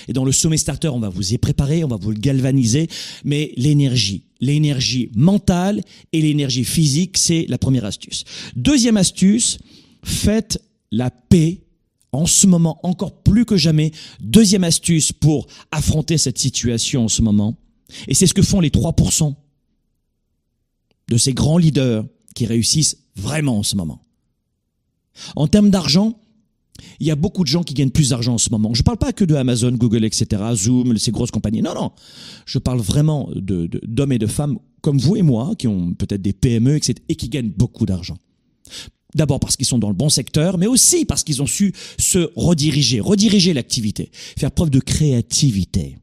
Et 0.07 0.13
dans 0.13 0.25
le 0.25 0.31
sommet 0.31 0.59
Starter, 0.59 0.89
on 0.89 1.01
va 1.01 1.09
vous 1.09 1.33
y 1.33 1.39
préparer, 1.39 1.83
on 1.83 1.89
va 1.89 1.97
vous 1.97 2.13
le 2.13 2.19
galvaniser. 2.19 2.89
Mais 3.25 3.53
l'énergie, 3.57 4.27
l'énergie 4.41 5.11
mentale 5.17 5.83
et 6.13 6.21
l'énergie 6.21 6.65
physique, 6.65 7.19
c'est 7.19 7.47
la 7.49 7.59
première 7.59 7.85
astuce. 7.85 8.23
Deuxième 8.55 8.97
astuce, 8.97 9.59
faites 10.05 10.63
la 10.93 11.11
paix 11.11 11.63
en 12.13 12.27
ce 12.27 12.47
moment 12.47 12.79
encore 12.85 13.23
plus 13.23 13.45
que 13.45 13.57
jamais. 13.57 13.91
Deuxième 14.21 14.63
astuce 14.63 15.11
pour 15.11 15.49
affronter 15.73 16.17
cette 16.17 16.39
situation 16.39 17.05
en 17.07 17.09
ce 17.09 17.23
moment. 17.23 17.57
Et 18.07 18.15
c'est 18.15 18.27
ce 18.29 18.35
que 18.35 18.43
font 18.43 18.61
les 18.61 18.71
3% 18.71 19.35
de 21.09 21.17
ces 21.17 21.35
grands 21.35 21.59
leaders 21.59 22.05
qui 22.35 22.47
réussissent 22.47 22.99
vraiment 23.17 23.59
en 23.59 23.63
ce 23.63 23.77
moment. 23.77 24.03
En 25.35 25.47
termes 25.47 25.71
d'argent, 25.71 26.21
il 27.01 27.07
y 27.07 27.11
a 27.11 27.17
beaucoup 27.17 27.43
de 27.43 27.49
gens 27.49 27.63
qui 27.63 27.75
gagnent 27.75 27.91
plus 27.91 28.11
d'argent 28.11 28.35
en 28.35 28.39
ce 28.39 28.51
moment. 28.51 28.75
Je 28.75 28.81
ne 28.81 28.85
parle 28.85 28.99
pas 28.99 29.13
que 29.13 29.25
de 29.25 29.35
Amazon, 29.35 29.73
Google, 29.73 30.05
etc., 30.05 30.43
Zoom, 30.55 30.97
ces 30.99 31.11
grosses 31.11 31.31
compagnies. 31.31 31.63
Non, 31.63 31.75
non. 31.75 31.93
Je 32.45 32.59
parle 32.59 32.81
vraiment 32.81 33.31
d'hommes 33.35 33.69
de, 34.09 34.15
et 34.15 34.19
de 34.19 34.27
femmes 34.27 34.59
comme 34.83 34.99
vous 34.99 35.17
et 35.17 35.23
moi, 35.23 35.55
qui 35.59 35.67
ont 35.67 35.95
peut-être 35.95 36.23
des 36.23 36.33
PME, 36.33 36.77
etc., 36.77 36.95
et 37.09 37.17
qui 37.17 37.29
gagnent 37.29 37.51
beaucoup 37.51 37.87
d'argent. 37.87 38.19
D'abord 39.15 39.41
parce 39.41 39.57
qu'ils 39.57 39.67
sont 39.67 39.79
dans 39.79 39.89
le 39.89 39.95
bon 39.95 40.11
secteur, 40.11 40.59
mais 40.59 40.67
aussi 40.67 41.05
parce 41.07 41.25
qu'ils 41.25 41.41
ont 41.43 41.47
su 41.47 41.73
se 41.99 42.31
rediriger, 42.37 43.01
rediriger 43.01 43.55
l'activité, 43.55 44.11
faire 44.13 44.51
preuve 44.51 44.71
de 44.71 44.79
créativité. 44.79 45.97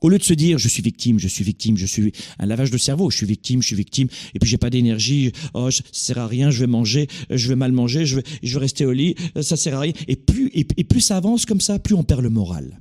Au 0.00 0.08
lieu 0.08 0.18
de 0.18 0.24
se 0.24 0.32
dire 0.32 0.58
je 0.58 0.68
suis 0.68 0.82
victime, 0.82 1.18
je 1.18 1.28
suis 1.28 1.44
victime, 1.44 1.76
je 1.76 1.86
suis 1.86 2.12
un 2.38 2.46
lavage 2.46 2.70
de 2.70 2.78
cerveau, 2.78 3.10
je 3.10 3.18
suis 3.18 3.26
victime, 3.26 3.62
je 3.62 3.68
suis 3.68 3.76
victime, 3.76 4.08
et 4.34 4.38
puis 4.38 4.48
j'ai 4.48 4.58
pas 4.58 4.70
d'énergie, 4.70 5.32
oh 5.54 5.70
ça 5.70 5.82
sert 5.92 6.18
à 6.18 6.26
rien, 6.26 6.50
je 6.50 6.60
vais 6.60 6.66
manger, 6.66 7.08
je 7.28 7.48
vais 7.48 7.56
mal 7.56 7.72
manger, 7.72 8.06
je 8.06 8.16
vais, 8.16 8.24
je 8.42 8.54
vais 8.54 8.60
rester 8.60 8.86
au 8.86 8.92
lit, 8.92 9.14
ça 9.42 9.56
sert 9.56 9.74
à 9.76 9.80
rien. 9.80 9.92
Et 10.08 10.16
plus 10.16 10.48
et, 10.54 10.66
et 10.76 10.84
plus 10.84 11.00
ça 11.00 11.16
avance 11.16 11.46
comme 11.46 11.60
ça, 11.60 11.78
plus 11.78 11.94
on 11.94 12.02
perd 12.02 12.22
le 12.22 12.30
moral. 12.30 12.80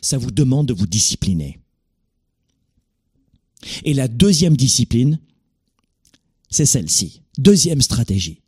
Ça 0.00 0.18
vous 0.18 0.30
demande 0.30 0.66
de 0.68 0.74
vous 0.74 0.86
discipliner. 0.86 1.58
Et 3.84 3.94
la 3.94 4.08
deuxième 4.08 4.56
discipline, 4.56 5.18
c'est 6.50 6.66
celle-ci. 6.66 7.22
Deuxième 7.38 7.80
stratégie. 7.80 8.42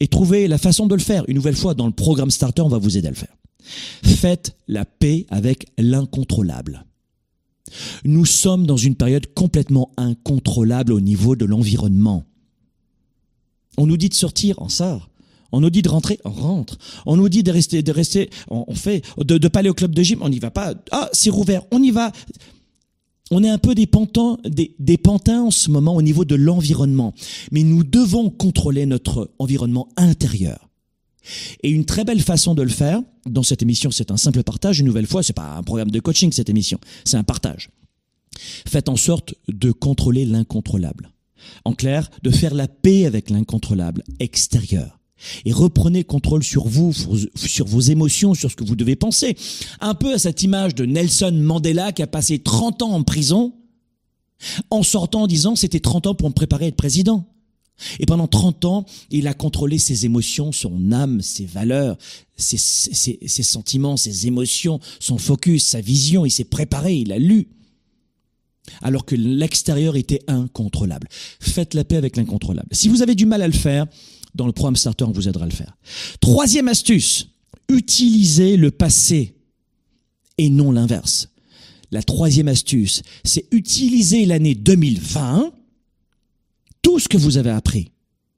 Et 0.00 0.08
trouvez 0.08 0.48
la 0.48 0.58
façon 0.58 0.86
de 0.86 0.94
le 0.94 1.00
faire. 1.00 1.24
Une 1.28 1.36
nouvelle 1.36 1.56
fois, 1.56 1.74
dans 1.74 1.86
le 1.86 1.92
programme 1.92 2.30
Starter, 2.30 2.62
on 2.62 2.68
va 2.68 2.78
vous 2.78 2.96
aider 2.96 3.08
à 3.08 3.10
le 3.10 3.16
faire. 3.16 3.36
Faites 4.04 4.56
la 4.66 4.84
paix 4.84 5.26
avec 5.30 5.66
l'incontrôlable. 5.78 6.84
Nous 8.04 8.26
sommes 8.26 8.66
dans 8.66 8.76
une 8.76 8.94
période 8.94 9.26
complètement 9.34 9.90
incontrôlable 9.96 10.92
au 10.92 11.00
niveau 11.00 11.36
de 11.36 11.44
l'environnement. 11.44 12.24
On 13.76 13.86
nous 13.86 13.96
dit 13.96 14.08
de 14.08 14.14
sortir, 14.14 14.56
on 14.58 14.68
sort. 14.68 15.10
On 15.52 15.60
nous 15.60 15.70
dit 15.70 15.82
de 15.82 15.88
rentrer, 15.88 16.18
on 16.24 16.30
rentre. 16.30 16.78
On 17.06 17.16
nous 17.16 17.28
dit 17.28 17.42
de 17.42 17.52
rester, 17.52 17.82
de 17.82 17.92
rester, 17.92 18.28
on, 18.50 18.74
fait, 18.74 19.02
de 19.18 19.38
ne 19.38 19.48
pas 19.48 19.60
aller 19.60 19.68
au 19.68 19.74
club 19.74 19.94
de 19.94 20.02
gym, 20.02 20.18
on 20.20 20.28
n'y 20.28 20.40
va 20.40 20.50
pas. 20.50 20.74
Ah, 20.90 21.08
c'est 21.12 21.30
rouvert, 21.30 21.62
on 21.70 21.82
y 21.82 21.90
va. 21.90 22.10
On 23.30 23.42
est 23.42 23.48
un 23.48 23.58
peu 23.58 23.74
des 23.74 23.88
des 24.78 24.98
pantins 24.98 25.42
en 25.42 25.50
ce 25.50 25.70
moment 25.70 25.94
au 25.94 26.02
niveau 26.02 26.24
de 26.24 26.34
l'environnement. 26.34 27.14
Mais 27.52 27.62
nous 27.62 27.84
devons 27.84 28.30
contrôler 28.30 28.84
notre 28.84 29.30
environnement 29.38 29.88
intérieur. 29.96 30.63
Et 31.62 31.70
une 31.70 31.84
très 31.84 32.04
belle 32.04 32.20
façon 32.20 32.54
de 32.54 32.62
le 32.62 32.68
faire, 32.68 33.00
dans 33.26 33.42
cette 33.42 33.62
émission, 33.62 33.90
c'est 33.90 34.10
un 34.10 34.16
simple 34.16 34.42
partage. 34.42 34.80
Une 34.80 34.86
nouvelle 34.86 35.06
fois, 35.06 35.22
c'est 35.22 35.32
pas 35.32 35.54
un 35.56 35.62
programme 35.62 35.90
de 35.90 36.00
coaching, 36.00 36.32
cette 36.32 36.48
émission. 36.48 36.78
C'est 37.04 37.16
un 37.16 37.24
partage. 37.24 37.70
Faites 38.66 38.88
en 38.88 38.96
sorte 38.96 39.34
de 39.48 39.72
contrôler 39.72 40.24
l'incontrôlable. 40.24 41.10
En 41.64 41.74
clair, 41.74 42.10
de 42.22 42.30
faire 42.30 42.54
la 42.54 42.68
paix 42.68 43.06
avec 43.06 43.30
l'incontrôlable 43.30 44.02
extérieur. 44.18 44.98
Et 45.44 45.52
reprenez 45.52 46.04
contrôle 46.04 46.42
sur 46.42 46.66
vous, 46.66 46.92
sur 47.34 47.66
vos 47.66 47.80
émotions, 47.80 48.34
sur 48.34 48.50
ce 48.50 48.56
que 48.56 48.64
vous 48.64 48.76
devez 48.76 48.96
penser. 48.96 49.36
Un 49.80 49.94
peu 49.94 50.14
à 50.14 50.18
cette 50.18 50.42
image 50.42 50.74
de 50.74 50.84
Nelson 50.84 51.32
Mandela 51.32 51.92
qui 51.92 52.02
a 52.02 52.06
passé 52.06 52.38
30 52.38 52.82
ans 52.82 52.92
en 52.92 53.02
prison 53.02 53.54
en 54.70 54.82
sortant 54.82 55.22
en 55.22 55.26
disant 55.26 55.56
c'était 55.56 55.80
30 55.80 56.08
ans 56.08 56.14
pour 56.14 56.28
me 56.28 56.34
préparer 56.34 56.66
à 56.66 56.68
être 56.68 56.76
président. 56.76 57.33
Et 57.98 58.06
pendant 58.06 58.28
30 58.28 58.64
ans, 58.64 58.86
il 59.10 59.26
a 59.26 59.34
contrôlé 59.34 59.78
ses 59.78 60.06
émotions, 60.06 60.52
son 60.52 60.92
âme, 60.92 61.20
ses 61.20 61.44
valeurs, 61.44 61.96
ses, 62.36 62.56
ses, 62.56 63.18
ses 63.26 63.42
sentiments, 63.42 63.96
ses 63.96 64.26
émotions, 64.26 64.80
son 65.00 65.18
focus, 65.18 65.66
sa 65.66 65.80
vision. 65.80 66.24
Il 66.24 66.30
s'est 66.30 66.44
préparé, 66.44 66.94
il 66.96 67.12
a 67.12 67.18
lu. 67.18 67.48
Alors 68.80 69.04
que 69.04 69.14
l'extérieur 69.14 69.96
était 69.96 70.22
incontrôlable. 70.26 71.08
Faites 71.40 71.74
la 71.74 71.84
paix 71.84 71.96
avec 71.96 72.16
l'incontrôlable. 72.16 72.68
Si 72.72 72.88
vous 72.88 73.02
avez 73.02 73.14
du 73.14 73.26
mal 73.26 73.42
à 73.42 73.46
le 73.46 73.52
faire, 73.52 73.86
dans 74.34 74.46
le 74.46 74.52
programme 74.52 74.76
Starter, 74.76 75.04
on 75.04 75.12
vous 75.12 75.28
aidera 75.28 75.44
à 75.44 75.48
le 75.48 75.54
faire. 75.54 75.76
Troisième 76.20 76.68
astuce, 76.68 77.28
utilisez 77.68 78.56
le 78.56 78.70
passé 78.70 79.34
et 80.38 80.48
non 80.48 80.72
l'inverse. 80.72 81.28
La 81.90 82.02
troisième 82.02 82.48
astuce, 82.48 83.02
c'est 83.22 83.46
utiliser 83.52 84.26
l'année 84.26 84.54
2020 84.54 85.52
tout 86.94 87.00
ce 87.00 87.08
que 87.08 87.16
vous 87.16 87.38
avez 87.38 87.50
appris. 87.50 87.90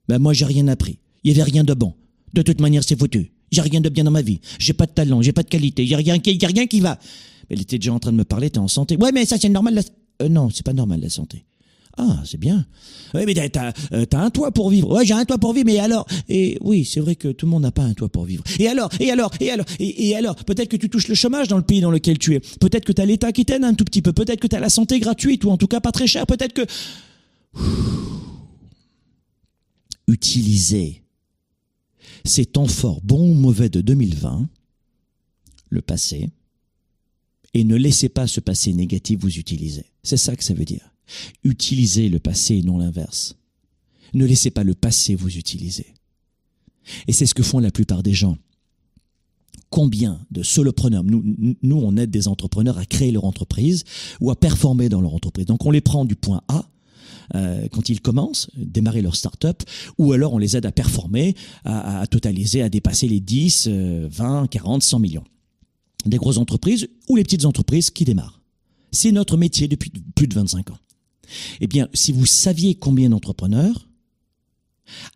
Ben 0.07 0.17
moi, 0.17 0.33
j'ai 0.33 0.45
rien 0.45 0.67
appris. 0.67 0.97
Il 1.23 1.29
y 1.29 1.35
avait 1.35 1.43
rien 1.43 1.63
de 1.63 1.75
bon. 1.75 1.93
De 2.33 2.41
toute 2.41 2.59
manière, 2.59 2.83
c'est 2.83 2.97
foutu. 2.97 3.31
J'ai 3.51 3.61
rien 3.61 3.81
de 3.81 3.89
bien 3.89 4.03
dans 4.03 4.09
ma 4.09 4.23
vie. 4.23 4.41
J'ai 4.57 4.73
pas 4.73 4.87
de 4.87 4.91
talent, 4.91 5.21
j'ai 5.21 5.31
pas 5.31 5.43
de 5.43 5.47
qualité, 5.47 5.85
j'ai 5.85 5.95
rien, 5.95 6.17
y 6.25 6.45
a 6.45 6.47
rien 6.47 6.65
qui 6.65 6.79
va. 6.79 6.97
Elle 7.51 7.61
était 7.61 7.77
déjà 7.77 7.93
en 7.93 7.99
train 7.99 8.11
de 8.11 8.17
me 8.17 8.23
parler, 8.23 8.49
t'es 8.49 8.57
en 8.57 8.67
santé. 8.67 8.97
Ouais, 8.97 9.11
mais 9.13 9.27
ça 9.27 9.37
c'est 9.37 9.49
normal. 9.49 9.75
La... 9.75 9.81
Euh, 10.23 10.27
non, 10.27 10.49
c'est 10.49 10.65
pas 10.65 10.73
normal 10.73 11.01
la 11.01 11.09
santé. 11.09 11.45
Ah, 11.99 12.23
c'est 12.25 12.39
bien. 12.39 12.65
Oui, 13.13 13.25
mais 13.27 13.35
t'as 13.47 13.73
euh, 13.93 14.05
as 14.11 14.19
un 14.19 14.31
toit 14.31 14.51
pour 14.51 14.71
vivre. 14.71 14.91
Ouais, 14.91 15.05
j'ai 15.05 15.13
un 15.13 15.25
toit 15.25 15.37
pour 15.37 15.53
vivre, 15.53 15.67
mais 15.67 15.77
alors 15.77 16.07
Et 16.27 16.57
oui, 16.61 16.83
c'est 16.83 16.99
vrai 16.99 17.15
que 17.15 17.27
tout 17.27 17.45
le 17.45 17.51
monde 17.51 17.61
n'a 17.61 17.71
pas 17.71 17.83
un 17.83 17.93
toit 17.93 18.09
pour 18.09 18.25
vivre. 18.25 18.43
Et 18.57 18.67
alors 18.67 18.89
Et 18.99 19.11
alors 19.11 19.31
Et 19.39 19.51
alors 19.51 19.67
Et, 19.77 20.09
et 20.09 20.15
alors 20.15 20.35
Peut-être 20.35 20.69
que 20.69 20.77
tu 20.77 20.89
touches 20.89 21.09
le 21.09 21.15
chômage 21.15 21.47
dans 21.47 21.57
le 21.57 21.63
pays 21.63 21.81
dans 21.81 21.91
lequel 21.91 22.17
tu 22.17 22.33
es. 22.33 22.39
Peut-être 22.39 22.85
que 22.85 22.91
t'as 22.91 23.05
l'État 23.05 23.31
qui 23.31 23.45
t'aide 23.45 23.63
un 23.63 23.75
tout 23.75 23.85
petit 23.85 24.01
peu. 24.01 24.13
Peut-être 24.13 24.39
que 24.39 24.47
t'as 24.47 24.59
la 24.59 24.69
santé 24.69 24.99
gratuite 24.99 25.43
ou 25.45 25.51
en 25.51 25.57
tout 25.57 25.67
cas 25.67 25.79
pas 25.79 25.91
très 25.91 26.07
chère. 26.07 26.25
Peut-être 26.25 26.53
que... 26.53 26.65
Utilisez 30.07 31.03
ces 32.25 32.45
temps 32.45 32.67
forts, 32.67 33.01
bons 33.01 33.31
ou 33.31 33.33
mauvais 33.33 33.69
de 33.69 33.81
2020, 33.81 34.47
le 35.69 35.81
passé, 35.81 36.29
et 37.53 37.63
ne 37.63 37.75
laissez 37.75 38.09
pas 38.09 38.27
ce 38.27 38.39
passé 38.39 38.73
négatif 38.73 39.19
vous 39.19 39.37
utiliser. 39.37 39.85
C'est 40.03 40.17
ça 40.17 40.35
que 40.35 40.43
ça 40.43 40.53
veut 40.53 40.65
dire. 40.65 40.93
Utilisez 41.43 42.09
le 42.09 42.19
passé 42.19 42.55
et 42.55 42.63
non 42.63 42.77
l'inverse. 42.77 43.35
Ne 44.13 44.25
laissez 44.25 44.51
pas 44.51 44.63
le 44.63 44.73
passé 44.73 45.15
vous 45.15 45.37
utiliser. 45.37 45.87
Et 47.07 47.13
c'est 47.13 47.25
ce 47.25 47.33
que 47.33 47.43
font 47.43 47.59
la 47.59 47.71
plupart 47.71 48.03
des 48.03 48.13
gens. 48.13 48.37
Combien 49.69 50.25
de 50.31 50.43
solopreneurs, 50.43 51.03
nous, 51.03 51.23
nous 51.61 51.75
on 51.75 51.97
aide 51.97 52.09
des 52.09 52.29
entrepreneurs 52.29 52.77
à 52.77 52.85
créer 52.85 53.11
leur 53.11 53.25
entreprise 53.25 53.83
ou 54.21 54.31
à 54.31 54.35
performer 54.35 54.87
dans 54.87 55.01
leur 55.01 55.13
entreprise. 55.13 55.45
Donc 55.45 55.65
on 55.65 55.71
les 55.71 55.81
prend 55.81 56.05
du 56.05 56.15
point 56.15 56.41
A 56.47 56.69
euh, 57.35 57.67
quand 57.71 57.89
ils 57.89 58.01
commencent, 58.01 58.49
démarrer 58.55 59.01
leur 59.01 59.15
start-up, 59.15 59.63
ou 59.97 60.13
alors 60.13 60.33
on 60.33 60.37
les 60.37 60.57
aide 60.57 60.65
à 60.65 60.71
performer, 60.71 61.35
à, 61.65 61.99
à 62.01 62.07
totaliser, 62.07 62.61
à 62.61 62.69
dépasser 62.69 63.07
les 63.07 63.19
10, 63.19 63.67
20, 63.67 64.47
40, 64.47 64.83
100 64.83 64.99
millions. 64.99 65.23
Des 66.05 66.17
grosses 66.17 66.37
entreprises 66.37 66.87
ou 67.09 67.15
les 67.15 67.23
petites 67.23 67.45
entreprises 67.45 67.91
qui 67.91 68.05
démarrent. 68.05 68.41
C'est 68.91 69.11
notre 69.11 69.37
métier 69.37 69.67
depuis 69.67 69.91
plus 70.15 70.27
de 70.27 70.33
25 70.33 70.71
ans. 70.71 70.77
Eh 71.59 71.67
bien, 71.67 71.89
si 71.93 72.11
vous 72.11 72.25
saviez 72.25 72.75
combien 72.75 73.09
d'entrepreneurs 73.09 73.89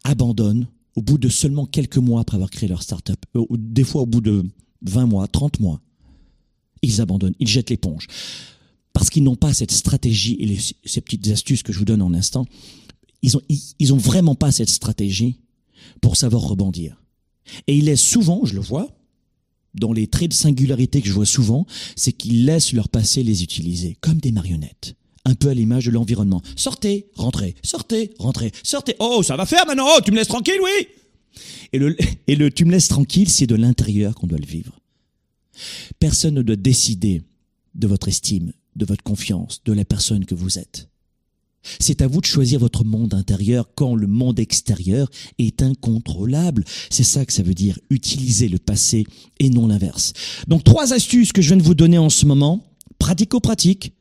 abandonnent 0.04 0.68
au 0.96 1.02
bout 1.02 1.18
de 1.18 1.30
seulement 1.30 1.66
quelques 1.66 1.98
mois 1.98 2.22
après 2.22 2.36
avoir 2.36 2.50
créé 2.50 2.68
leur 2.68 2.84
start-up, 2.84 3.20
euh, 3.36 3.46
des 3.52 3.84
fois 3.84 4.02
au 4.02 4.06
bout 4.06 4.22
de 4.22 4.46
20 4.84 5.06
mois, 5.06 5.28
30 5.28 5.60
mois, 5.60 5.82
ils 6.82 7.00
abandonnent, 7.02 7.36
ils 7.40 7.48
jettent 7.48 7.70
l'éponge. 7.70 8.08
Parce 8.94 9.10
qu'ils 9.10 9.24
n'ont 9.24 9.36
pas 9.36 9.54
cette 9.54 9.72
stratégie 9.72 10.38
et 10.40 10.58
ces 10.88 11.02
petites 11.02 11.28
astuces 11.30 11.64
que 11.64 11.72
je 11.72 11.80
vous 11.80 11.86
donne 11.86 12.02
en 12.02 12.14
instant, 12.14 12.46
ils 13.22 13.38
ont, 13.38 13.42
ils, 13.80 13.94
ont 13.94 13.98
vraiment 13.98 14.36
pas 14.36 14.52
cette 14.52 14.70
stratégie 14.70 15.40
pour 16.02 16.18
savoir 16.18 16.44
rebondir. 16.44 17.02
Et 17.68 17.78
ils 17.78 17.86
laissent 17.86 18.02
souvent, 18.02 18.46
je 18.46 18.56
le 18.56 18.62
vois, 18.62 18.90
dans 19.74 19.94
les 19.94 20.08
traits 20.08 20.32
de 20.32 20.36
singularité 20.36 21.02
que 21.02 21.08
je 21.08 21.14
vois 21.14 21.26
souvent, 21.26 21.66
c'est 21.96 22.12
qu'ils 22.12 22.46
laissent 22.46 22.74
leur 22.74 22.90
passé 22.90 23.24
les 23.24 23.44
utiliser 23.44 23.98
comme 24.02 24.20
des 24.20 24.32
marionnettes 24.32 24.96
un 25.26 25.36
peu 25.36 25.50
à 25.50 25.54
l'image 25.54 25.86
de 25.86 25.92
l'environnement. 25.92 26.42
Sortez, 26.56 27.08
rentrez, 27.16 27.56
sortez, 27.64 28.12
rentrez, 28.18 28.52
sortez. 28.64 28.96
Oh, 29.00 29.22
ça 29.24 29.36
va 29.36 29.46
faire 29.46 29.66
maintenant. 29.66 29.88
Oh, 29.88 30.00
tu 30.04 30.12
me 30.12 30.18
laisses 30.18 30.28
tranquille, 30.28 30.60
oui. 30.62 30.88
Et 31.74 31.80
le, 31.80 31.96
et 32.28 32.36
le 32.36 32.52
tu 32.52 32.66
me 32.66 32.72
laisses 32.72 32.88
tranquille, 32.88 33.30
c'est 33.30 33.48
de 33.48 33.56
l'intérieur 33.56 34.16
qu'on 34.16 34.28
doit 34.28 34.40
le 34.40 34.46
vivre. 34.46 34.80
Personne 36.00 36.36
ne 36.36 36.42
doit 36.42 36.56
décider 36.56 37.22
de 37.76 37.88
votre 37.88 38.08
estime, 38.08 38.52
de 38.76 38.86
votre 38.86 39.04
confiance, 39.04 39.62
de 39.66 39.74
la 39.74 39.86
personne 39.86 40.26
que 40.26 40.36
vous 40.36 40.58
êtes. 40.58 40.88
C'est 41.80 42.02
à 42.02 42.08
vous 42.08 42.22
de 42.22 42.26
choisir 42.26 42.60
votre 42.60 42.84
monde 42.84 43.14
intérieur 43.14 43.70
quand 43.76 43.96
le 43.96 44.08
monde 44.08 44.40
extérieur 44.40 45.10
est 45.38 45.62
incontrôlable. 45.62 46.64
C'est 46.90 47.04
ça 47.04 47.24
que 47.24 47.34
ça 47.34 47.44
veut 47.44 47.54
dire, 47.54 47.78
utiliser 47.92 48.50
le 48.50 48.58
passé 48.58 49.06
et 49.40 49.50
non 49.50 49.68
l'inverse. 49.68 50.14
Donc 50.48 50.64
trois 50.64 50.94
astuces 50.94 51.34
que 51.34 51.42
je 51.42 51.50
viens 51.50 51.58
de 51.58 51.64
vous 51.64 51.76
donner 51.76 52.00
en 52.00 52.10
ce 52.10 52.26
moment, 52.26 52.66
pratico-pratique, 52.98 53.94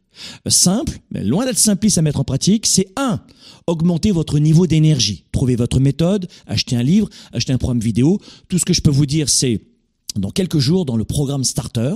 Simple, 0.46 0.98
mais 1.10 1.24
loin 1.24 1.46
d'être 1.46 1.58
simpliste 1.58 1.98
à 1.98 2.02
mettre 2.02 2.20
en 2.20 2.24
pratique, 2.24 2.66
c'est 2.66 2.88
un, 2.96 3.20
augmenter 3.66 4.10
votre 4.10 4.38
niveau 4.38 4.66
d'énergie. 4.66 5.24
Trouvez 5.32 5.56
votre 5.56 5.80
méthode, 5.80 6.28
achetez 6.46 6.76
un 6.76 6.82
livre, 6.82 7.08
achetez 7.32 7.52
un 7.52 7.58
programme 7.58 7.80
vidéo. 7.80 8.20
Tout 8.48 8.58
ce 8.58 8.64
que 8.64 8.72
je 8.72 8.80
peux 8.80 8.90
vous 8.90 9.06
dire, 9.06 9.28
c'est 9.28 9.60
dans 10.16 10.30
quelques 10.30 10.58
jours, 10.58 10.84
dans 10.84 10.96
le 10.96 11.04
programme 11.04 11.44
Starter, 11.44 11.94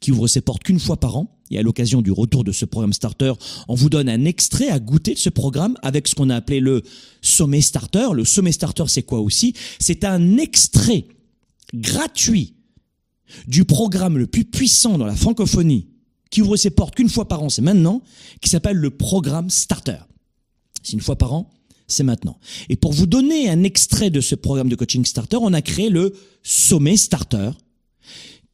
qui 0.00 0.12
ouvre 0.12 0.28
ses 0.28 0.40
portes 0.40 0.62
qu'une 0.62 0.80
fois 0.80 0.98
par 0.98 1.16
an, 1.16 1.37
et 1.50 1.58
à 1.58 1.62
l'occasion 1.62 2.02
du 2.02 2.12
retour 2.12 2.44
de 2.44 2.52
ce 2.52 2.64
programme 2.64 2.92
Starter, 2.92 3.32
on 3.68 3.74
vous 3.74 3.90
donne 3.90 4.08
un 4.08 4.24
extrait 4.24 4.68
à 4.68 4.78
goûter 4.78 5.14
de 5.14 5.18
ce 5.18 5.30
programme 5.30 5.76
avec 5.82 6.08
ce 6.08 6.14
qu'on 6.14 6.30
a 6.30 6.36
appelé 6.36 6.60
le 6.60 6.82
sommet 7.22 7.60
Starter. 7.60 8.08
Le 8.12 8.24
sommet 8.24 8.52
Starter, 8.52 8.84
c'est 8.86 9.02
quoi 9.02 9.20
aussi? 9.20 9.54
C'est 9.78 10.04
un 10.04 10.36
extrait 10.36 11.06
gratuit 11.74 12.54
du 13.46 13.64
programme 13.64 14.18
le 14.18 14.26
plus 14.26 14.44
puissant 14.44 14.98
dans 14.98 15.06
la 15.06 15.16
francophonie 15.16 15.88
qui 16.30 16.42
ouvre 16.42 16.56
ses 16.56 16.70
portes 16.70 16.94
qu'une 16.94 17.08
fois 17.08 17.26
par 17.26 17.42
an, 17.42 17.48
c'est 17.48 17.62
maintenant, 17.62 18.02
qui 18.40 18.50
s'appelle 18.50 18.76
le 18.76 18.90
programme 18.90 19.50
Starter. 19.50 19.98
C'est 20.82 20.92
une 20.92 21.00
fois 21.00 21.16
par 21.16 21.32
an, 21.32 21.50
c'est 21.86 22.04
maintenant. 22.04 22.38
Et 22.68 22.76
pour 22.76 22.92
vous 22.92 23.06
donner 23.06 23.48
un 23.48 23.62
extrait 23.62 24.10
de 24.10 24.20
ce 24.20 24.34
programme 24.34 24.68
de 24.68 24.76
coaching 24.76 25.04
Starter, 25.04 25.38
on 25.40 25.52
a 25.52 25.62
créé 25.62 25.88
le 25.88 26.14
sommet 26.42 26.96
Starter, 26.96 27.50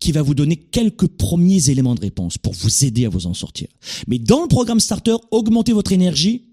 qui 0.00 0.12
va 0.12 0.22
vous 0.22 0.34
donner 0.34 0.56
quelques 0.56 1.06
premiers 1.06 1.70
éléments 1.70 1.94
de 1.94 2.00
réponse 2.00 2.38
pour 2.38 2.52
vous 2.52 2.84
aider 2.84 3.06
à 3.06 3.08
vous 3.08 3.26
en 3.26 3.34
sortir. 3.34 3.68
Mais 4.06 4.18
dans 4.18 4.42
le 4.42 4.48
programme 4.48 4.80
Starter, 4.80 5.16
augmenter 5.30 5.72
votre 5.72 5.92
énergie, 5.92 6.44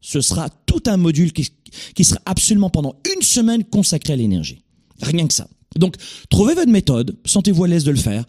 ce 0.00 0.20
sera 0.20 0.48
tout 0.48 0.82
un 0.86 0.96
module 0.96 1.32
qui, 1.32 1.48
qui 1.94 2.04
sera 2.04 2.20
absolument 2.24 2.70
pendant 2.70 2.96
une 3.14 3.22
semaine 3.22 3.64
consacré 3.64 4.12
à 4.12 4.16
l'énergie. 4.16 4.62
Rien 5.02 5.26
que 5.26 5.34
ça. 5.34 5.48
Donc, 5.76 5.96
trouvez 6.30 6.54
votre 6.54 6.70
méthode, 6.70 7.16
sentez-vous 7.24 7.64
à 7.64 7.68
l'aise 7.68 7.84
de 7.84 7.90
le 7.90 7.98
faire, 7.98 8.24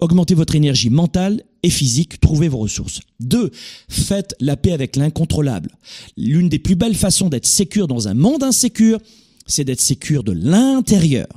augmentez 0.00 0.34
votre 0.34 0.54
énergie 0.54 0.90
mentale 0.90 1.42
et 1.62 1.70
physique, 1.70 2.20
trouvez 2.20 2.48
vos 2.48 2.58
ressources. 2.58 3.00
Deux, 3.20 3.50
faites 3.88 4.34
la 4.40 4.56
paix 4.56 4.72
avec 4.72 4.96
l'incontrôlable. 4.96 5.70
L'une 6.16 6.48
des 6.48 6.58
plus 6.58 6.74
belles 6.74 6.96
façons 6.96 7.28
d'être 7.28 7.46
sécure 7.46 7.88
dans 7.88 8.08
un 8.08 8.14
monde 8.14 8.42
insécure, 8.42 8.98
c'est 9.46 9.64
d'être 9.64 9.80
sécure 9.80 10.24
de 10.24 10.32
l'intérieur. 10.32 11.28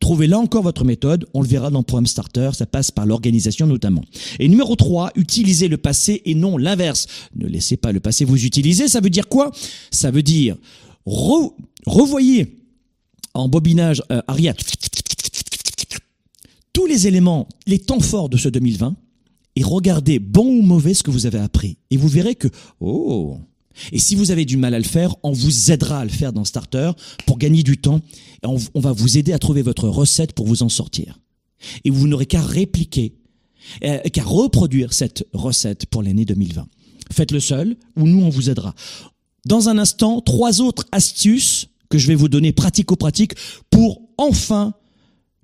Trouvez 0.00 0.26
là 0.26 0.38
encore 0.38 0.62
votre 0.62 0.84
méthode, 0.84 1.26
on 1.34 1.42
le 1.42 1.48
verra 1.48 1.70
dans 1.70 1.84
le 1.88 2.06
Starter, 2.06 2.50
ça 2.54 2.66
passe 2.66 2.90
par 2.90 3.06
l'organisation 3.06 3.66
notamment. 3.66 4.02
Et 4.38 4.48
numéro 4.48 4.76
3, 4.76 5.12
utilisez 5.16 5.68
le 5.68 5.76
passé 5.76 6.22
et 6.24 6.34
non 6.34 6.56
l'inverse. 6.56 7.06
Ne 7.36 7.46
laissez 7.46 7.76
pas 7.76 7.92
le 7.92 8.00
passé 8.00 8.24
vous 8.24 8.44
utiliser, 8.44 8.88
ça 8.88 9.00
veut 9.00 9.10
dire 9.10 9.28
quoi? 9.28 9.52
Ça 9.90 10.10
veut 10.10 10.22
dire 10.22 10.56
revoyez 11.04 12.58
en 13.34 13.48
bobinage 13.48 14.02
euh, 14.10 14.20
tous 16.72 16.86
les 16.86 17.06
éléments, 17.06 17.48
les 17.66 17.78
temps 17.78 18.00
forts 18.00 18.28
de 18.28 18.36
ce 18.36 18.48
2020 18.48 18.96
et 19.56 19.62
regardez 19.62 20.18
bon 20.18 20.46
ou 20.46 20.62
mauvais 20.62 20.94
ce 20.94 21.02
que 21.02 21.10
vous 21.10 21.26
avez 21.26 21.38
appris. 21.38 21.76
Et 21.90 21.96
vous 21.96 22.08
verrez 22.08 22.34
que, 22.34 22.48
oh, 22.80 23.38
et 23.92 23.98
si 23.98 24.14
vous 24.14 24.30
avez 24.30 24.44
du 24.44 24.56
mal 24.56 24.74
à 24.74 24.78
le 24.78 24.84
faire, 24.84 25.14
on 25.22 25.32
vous 25.32 25.70
aidera 25.70 26.00
à 26.00 26.04
le 26.04 26.10
faire 26.10 26.32
dans 26.32 26.44
Starter 26.44 26.92
pour 27.26 27.38
gagner 27.38 27.62
du 27.62 27.78
temps. 27.78 28.00
Et 28.42 28.46
on, 28.46 28.80
va 28.80 28.92
vous 28.92 29.18
aider 29.18 29.32
à 29.32 29.38
trouver 29.38 29.62
votre 29.62 29.88
recette 29.88 30.32
pour 30.32 30.46
vous 30.46 30.62
en 30.62 30.68
sortir. 30.68 31.18
Et 31.84 31.90
vous 31.90 32.08
n'aurez 32.08 32.26
qu'à 32.26 32.40
répliquer, 32.40 33.14
euh, 33.84 33.98
qu'à 34.12 34.24
reproduire 34.24 34.92
cette 34.92 35.26
recette 35.32 35.86
pour 35.86 36.02
l'année 36.02 36.24
2020. 36.24 36.66
Faites-le 37.12 37.40
seul 37.40 37.76
ou 37.96 38.06
nous 38.06 38.22
on 38.22 38.30
vous 38.30 38.50
aidera. 38.50 38.74
Dans 39.44 39.68
un 39.68 39.78
instant, 39.78 40.20
trois 40.20 40.60
autres 40.60 40.86
astuces 40.92 41.68
que 41.88 41.98
je 41.98 42.06
vais 42.06 42.14
vous 42.14 42.28
donner 42.28 42.52
pratico-pratique 42.52 43.34
pour 43.70 44.00
enfin 44.16 44.74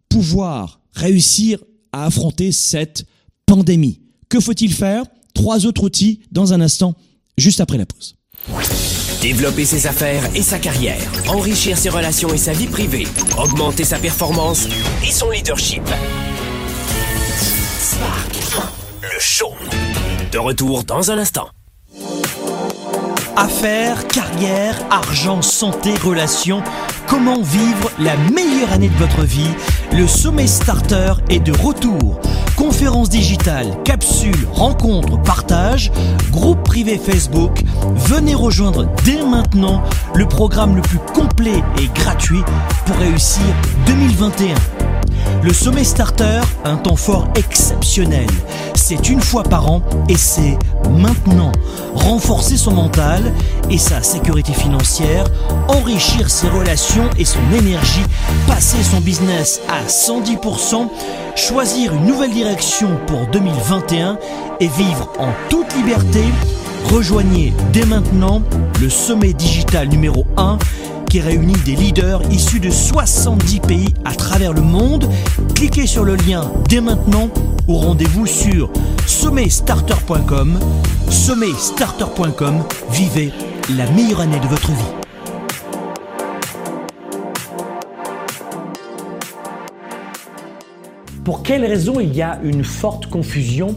pouvoir 0.08 0.80
réussir 0.92 1.62
à 1.92 2.06
affronter 2.06 2.52
cette 2.52 3.06
pandémie. 3.46 4.00
Que 4.28 4.40
faut-il 4.40 4.72
faire? 4.72 5.04
Trois 5.34 5.66
autres 5.66 5.84
outils 5.84 6.20
dans 6.32 6.52
un 6.52 6.60
instant, 6.60 6.94
juste 7.36 7.60
après 7.60 7.78
la 7.78 7.86
pause. 7.86 8.17
Développer 9.20 9.64
ses 9.64 9.86
affaires 9.86 10.22
et 10.34 10.42
sa 10.42 10.58
carrière, 10.58 11.00
enrichir 11.28 11.76
ses 11.76 11.88
relations 11.88 12.32
et 12.32 12.38
sa 12.38 12.52
vie 12.52 12.68
privée, 12.68 13.06
augmenter 13.36 13.84
sa 13.84 13.98
performance 13.98 14.68
et 15.04 15.10
son 15.10 15.30
leadership. 15.30 15.82
Spark, 17.80 18.70
le 19.02 19.18
show. 19.18 19.52
De 20.30 20.38
retour 20.38 20.84
dans 20.84 21.10
un 21.10 21.18
instant. 21.18 21.48
Affaires, 23.36 24.06
carrière, 24.08 24.76
argent, 24.90 25.42
santé, 25.42 25.94
relations. 26.04 26.62
Comment 27.06 27.40
vivre 27.42 27.90
la 27.98 28.16
meilleure 28.16 28.72
année 28.72 28.88
de 28.88 28.96
votre 28.96 29.22
vie? 29.22 29.50
Le 29.92 30.06
sommet 30.06 30.46
starter 30.46 31.14
est 31.28 31.40
de 31.40 31.52
retour. 31.52 32.20
Conférences 32.58 33.08
digitales, 33.08 33.80
capsules, 33.84 34.48
rencontres, 34.52 35.22
partages, 35.22 35.92
groupe 36.32 36.60
privé 36.64 36.98
Facebook. 36.98 37.62
Venez 37.94 38.34
rejoindre 38.34 38.88
dès 39.04 39.24
maintenant 39.24 39.80
le 40.16 40.26
programme 40.26 40.74
le 40.74 40.82
plus 40.82 40.98
complet 41.14 41.62
et 41.80 41.86
gratuit 41.94 42.42
pour 42.84 42.96
réussir 42.96 43.44
2021. 43.86 44.87
Le 45.42 45.52
sommet 45.52 45.84
starter, 45.84 46.40
un 46.64 46.76
temps 46.76 46.96
fort 46.96 47.28
exceptionnel 47.36 48.26
C'est 48.74 49.08
une 49.08 49.20
fois 49.20 49.44
par 49.44 49.70
an 49.70 49.82
et 50.08 50.16
c'est 50.16 50.58
maintenant. 50.90 51.52
Renforcer 51.94 52.56
son 52.56 52.72
mental 52.72 53.32
et 53.70 53.78
sa 53.78 54.02
sécurité 54.02 54.52
financière, 54.52 55.26
enrichir 55.68 56.28
ses 56.28 56.48
relations 56.48 57.08
et 57.18 57.24
son 57.24 57.40
énergie, 57.56 58.04
passer 58.46 58.82
son 58.82 59.00
business 59.00 59.60
à 59.68 59.86
110%, 59.86 60.88
choisir 61.36 61.94
une 61.94 62.06
nouvelle 62.06 62.32
direction 62.32 62.88
pour 63.06 63.26
2021 63.28 64.18
et 64.60 64.68
vivre 64.68 65.12
en 65.18 65.28
toute 65.48 65.72
liberté, 65.76 66.24
rejoignez 66.90 67.52
dès 67.72 67.84
maintenant 67.84 68.42
le 68.80 68.90
sommet 68.90 69.32
digital 69.32 69.88
numéro 69.88 70.26
1 70.36 70.58
qui 71.08 71.20
réunit 71.20 71.56
des 71.64 71.74
leaders 71.74 72.22
issus 72.30 72.60
de 72.60 72.70
70 72.70 73.60
pays 73.60 73.94
à 74.04 74.14
travers 74.14 74.52
le 74.52 74.60
monde. 74.60 75.08
Cliquez 75.54 75.86
sur 75.86 76.04
le 76.04 76.16
lien 76.16 76.50
dès 76.68 76.80
maintenant 76.80 77.30
ou 77.66 77.76
rendez-vous 77.76 78.26
sur 78.26 78.70
sommetstarter.com. 79.06 80.58
Sommetstarter.com, 81.08 82.62
vivez 82.90 83.32
la 83.76 83.90
meilleure 83.90 84.20
année 84.20 84.40
de 84.40 84.46
votre 84.46 84.70
vie. 84.70 84.98
Pour 91.24 91.42
quelles 91.42 91.64
raisons 91.64 92.00
il 92.00 92.14
y 92.14 92.22
a 92.22 92.38
une 92.42 92.64
forte 92.64 93.06
confusion 93.06 93.76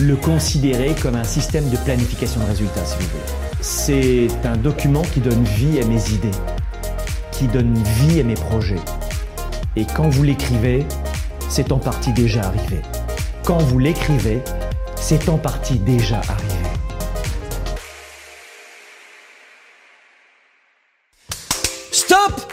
le 0.00 0.16
considérer 0.16 0.94
comme 1.00 1.14
un 1.14 1.24
système 1.24 1.68
de 1.70 1.76
planification 1.78 2.40
de 2.40 2.46
résultats 2.46 2.84
si 2.84 2.96
vous 2.96 3.08
voulez. 3.08 3.58
C'est 3.60 4.28
un 4.46 4.56
document 4.56 5.02
qui 5.02 5.20
donne 5.20 5.42
vie 5.44 5.80
à 5.80 5.86
mes 5.86 6.10
idées, 6.10 6.36
qui 7.32 7.46
donne 7.46 7.74
vie 7.74 8.20
à 8.20 8.24
mes 8.24 8.34
projets. 8.34 8.80
Et 9.74 9.86
quand 9.96 10.08
vous 10.08 10.22
l'écrivez, 10.22 10.86
c'est 11.48 11.72
en 11.72 11.78
partie 11.78 12.12
déjà 12.12 12.42
arrivé. 12.42 12.82
Quand 13.44 13.58
vous 13.58 13.78
l'écrivez, 13.78 14.42
c'est 14.96 15.28
en 15.28 15.38
partie 15.38 15.78
déjà 15.78 16.20
arrivé. 16.28 16.55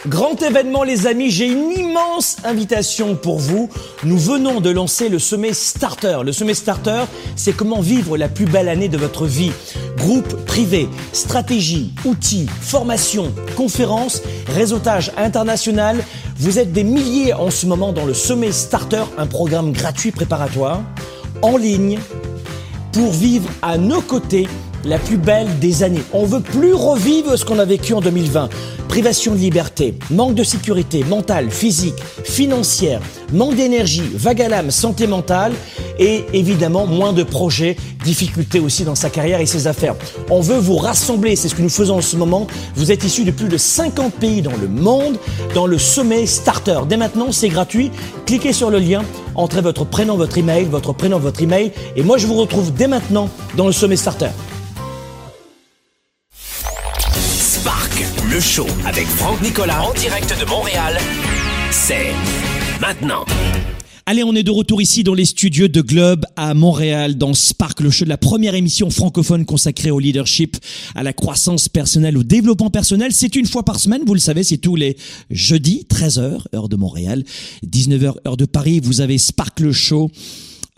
Grand 0.08 0.42
événement 0.42 0.84
les 0.84 1.08
amis, 1.08 1.30
j'ai 1.30 1.48
une 1.48 1.72
immense 1.72 2.36
invitation 2.44 3.16
pour 3.16 3.40
vous. 3.40 3.70
Nous 4.04 4.18
venons 4.18 4.60
de 4.60 4.70
lancer 4.70 5.08
le 5.08 5.18
sommet 5.18 5.54
Starter. 5.54 6.18
Le 6.26 6.34
sommet 6.34 6.54
Starter, 6.54 7.06
c'est 7.38 7.56
comment 7.56 7.80
vivre 7.80 8.18
la 8.18 8.28
plus 8.28 8.44
belle 8.44 8.68
année 8.68 8.90
de 8.90 8.98
votre 8.98 9.26
vie. 9.26 9.54
Groupe 9.96 10.46
privé, 10.46 10.90
stratégie, 11.14 11.94
outils, 12.04 12.48
formation, 12.48 13.34
conférences, 13.56 14.22
réseautage 14.50 15.10
international. 15.16 16.04
Vous 16.38 16.60
êtes 16.60 16.74
des 16.74 16.84
milliers 16.84 17.34
en 17.34 17.50
ce 17.50 17.66
moment 17.66 17.94
dans 17.94 18.06
le 18.06 18.14
sommet 18.14 18.52
Starter, 18.52 19.04
un 19.18 19.26
programme 19.26 19.72
gratuit 19.72 20.12
préparatoire, 20.12 20.82
en 21.42 21.56
ligne, 21.56 21.98
pour 22.92 23.14
vivre 23.14 23.50
à 23.62 23.78
nos 23.78 24.02
côtés 24.02 24.50
la 24.86 24.98
plus 24.98 25.18
belle 25.18 25.48
des 25.60 25.84
années. 25.84 26.04
On 26.14 26.26
veut 26.26 26.42
plus 26.42 26.74
revivre 26.74 27.38
ce 27.38 27.46
qu'on 27.46 27.60
a 27.60 27.66
vécu 27.66 27.94
en 27.94 28.02
2020. 28.02 28.50
Privation 28.88 29.34
de 29.34 29.40
liberté, 29.40 29.96
manque 30.12 30.36
de 30.36 30.44
sécurité 30.44 31.04
mentale, 31.04 31.50
physique, 31.50 31.96
financière, 32.24 33.02
manque 33.32 33.56
d'énergie, 33.56 34.04
vague 34.14 34.42
à 34.42 34.50
l'âme, 34.50 34.70
santé 34.70 35.08
mentale 35.08 35.54
et 35.98 36.26
évidemment 36.34 36.86
moins 36.86 37.14
de 37.14 37.24
projets, 37.24 37.76
difficultés 38.04 38.60
aussi 38.60 38.84
dans 38.84 38.94
sa 38.94 39.10
carrière 39.10 39.40
et 39.40 39.46
ses 39.46 39.66
affaires. 39.66 39.96
On 40.30 40.42
veut 40.42 40.60
vous 40.60 40.76
rassembler, 40.76 41.36
c'est 41.36 41.50
ce 41.50 41.56
que 41.56 41.62
nous 41.62 41.70
faisons 41.70 41.98
en 41.98 42.02
ce 42.02 42.18
moment. 42.18 42.46
Vous 42.76 42.92
êtes 42.92 43.04
issus 43.04 43.24
de 43.24 43.32
plus 43.32 43.48
de 43.48 43.58
50 43.58 44.14
pays 44.14 44.42
dans 44.42 44.56
le 44.62 44.68
monde 44.68 45.18
dans 45.56 45.66
le 45.66 45.80
sommet 45.80 46.28
Starter. 46.28 46.82
Dès 46.88 46.98
maintenant, 46.98 47.32
c'est 47.32 47.50
gratuit. 47.50 47.90
Cliquez 48.26 48.54
sur 48.54 48.70
le 48.70 48.80
lien, 48.80 49.04
entrez 49.34 49.62
votre 49.62 49.86
prénom, 49.86 50.18
votre 50.18 50.38
email, 50.38 50.66
votre 50.66 50.94
prénom, 50.94 51.18
votre 51.18 51.42
email 51.42 51.72
et 51.96 52.04
moi 52.04 52.18
je 52.18 52.28
vous 52.28 52.36
retrouve 52.36 52.72
dès 52.74 52.88
maintenant 52.88 53.30
dans 53.58 53.66
le 53.66 53.74
sommet 53.74 53.96
Starter. 53.96 54.30
Le 58.34 58.40
show 58.40 58.66
avec 58.84 59.06
Franck 59.06 59.44
Nicolas 59.44 59.84
en 59.84 59.94
direct 59.94 60.36
de 60.40 60.46
Montréal, 60.50 60.98
c'est 61.70 62.14
maintenant. 62.82 63.26
Allez, 64.08 64.24
on 64.24 64.34
est 64.34 64.42
de 64.42 64.50
retour 64.50 64.82
ici 64.82 65.04
dans 65.04 65.14
les 65.14 65.26
studios 65.26 65.68
de 65.68 65.82
Globe 65.82 66.26
à 66.36 66.56
Montréal, 66.56 67.16
dans 67.16 67.36
Spark, 67.36 67.80
le 67.80 67.92
show 67.92 68.06
de 68.06 68.10
la 68.10 68.18
première 68.18 68.56
émission 68.56 68.90
francophone 68.90 69.46
consacrée 69.46 69.92
au 69.92 70.00
leadership, 70.00 70.58
à 70.96 71.04
la 71.04 71.14
croissance 71.14 71.70
personnelle, 71.70 72.18
au 72.18 72.24
développement 72.24 72.72
personnel. 72.72 73.12
C'est 73.12 73.36
une 73.36 73.46
fois 73.46 73.62
par 73.62 73.80
semaine, 73.80 74.02
vous 74.04 74.16
le 74.16 74.20
savez, 74.20 74.44
c'est 74.44 74.58
tous 74.58 74.76
les 74.76 74.98
jeudis, 75.30 75.86
13h, 75.88 76.40
heure 76.56 76.70
de 76.70 76.76
Montréal, 76.76 77.24
19h, 77.64 78.16
heure 78.26 78.38
de 78.38 78.46
Paris. 78.46 78.82
Vous 78.84 79.02
avez 79.02 79.20
Spark 79.20 79.60
le 79.60 79.72
show. 79.72 80.10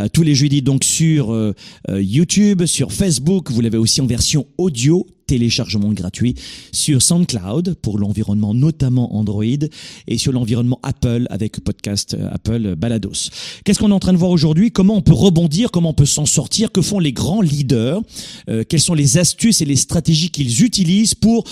Euh, 0.02 0.08
tous 0.12 0.24
les 0.24 0.36
jeudis 0.36 0.62
donc 0.62 0.84
sur 0.84 1.34
euh, 1.34 1.54
euh, 1.90 2.02
YouTube, 2.02 2.66
sur 2.66 2.92
Facebook. 2.92 3.50
Vous 3.52 3.62
l'avez 3.62 3.78
aussi 3.78 4.02
en 4.02 4.06
version 4.06 4.46
audio, 4.58 5.08
téléchargement 5.26 5.94
gratuit 5.94 6.36
sur 6.74 7.02
SoundCloud 7.02 7.76
pour 7.82 7.98
l'environnement 7.98 8.54
notamment 8.54 9.16
Android 9.16 9.44
et 10.08 10.18
sur 10.18 10.34
l'environnement 10.34 10.80
Apple 10.84 11.28
avec 11.30 11.62
podcast 11.62 12.16
Apple 12.32 12.76
Balados. 12.76 13.30
Qu'est-ce 13.64 13.80
qu'on 13.80 13.90
est 13.90 13.94
en 13.94 14.00
train 14.00 14.14
de 14.14 14.18
voir 14.18 14.32
aujourd'hui? 14.32 14.70
Comment 14.70 14.98
on 14.98 15.02
peut 15.02 15.14
rebondir? 15.14 15.72
Comment 15.72 15.90
on 15.90 15.94
peut 15.94 16.06
s'en 16.06 16.26
sortir? 16.26 16.72
Que 16.72 16.82
font 16.82 17.00
les 17.00 17.14
grands 17.14 17.42
leaders? 17.42 18.02
Quelles 18.70 18.80
sont 18.80 18.94
les 18.94 19.18
astuces 19.18 19.62
et 19.62 19.66
les 19.66 19.78
stratégies 19.78 20.30
qu'ils 20.30 20.64
utilisent 20.64 21.16
pour 21.16 21.46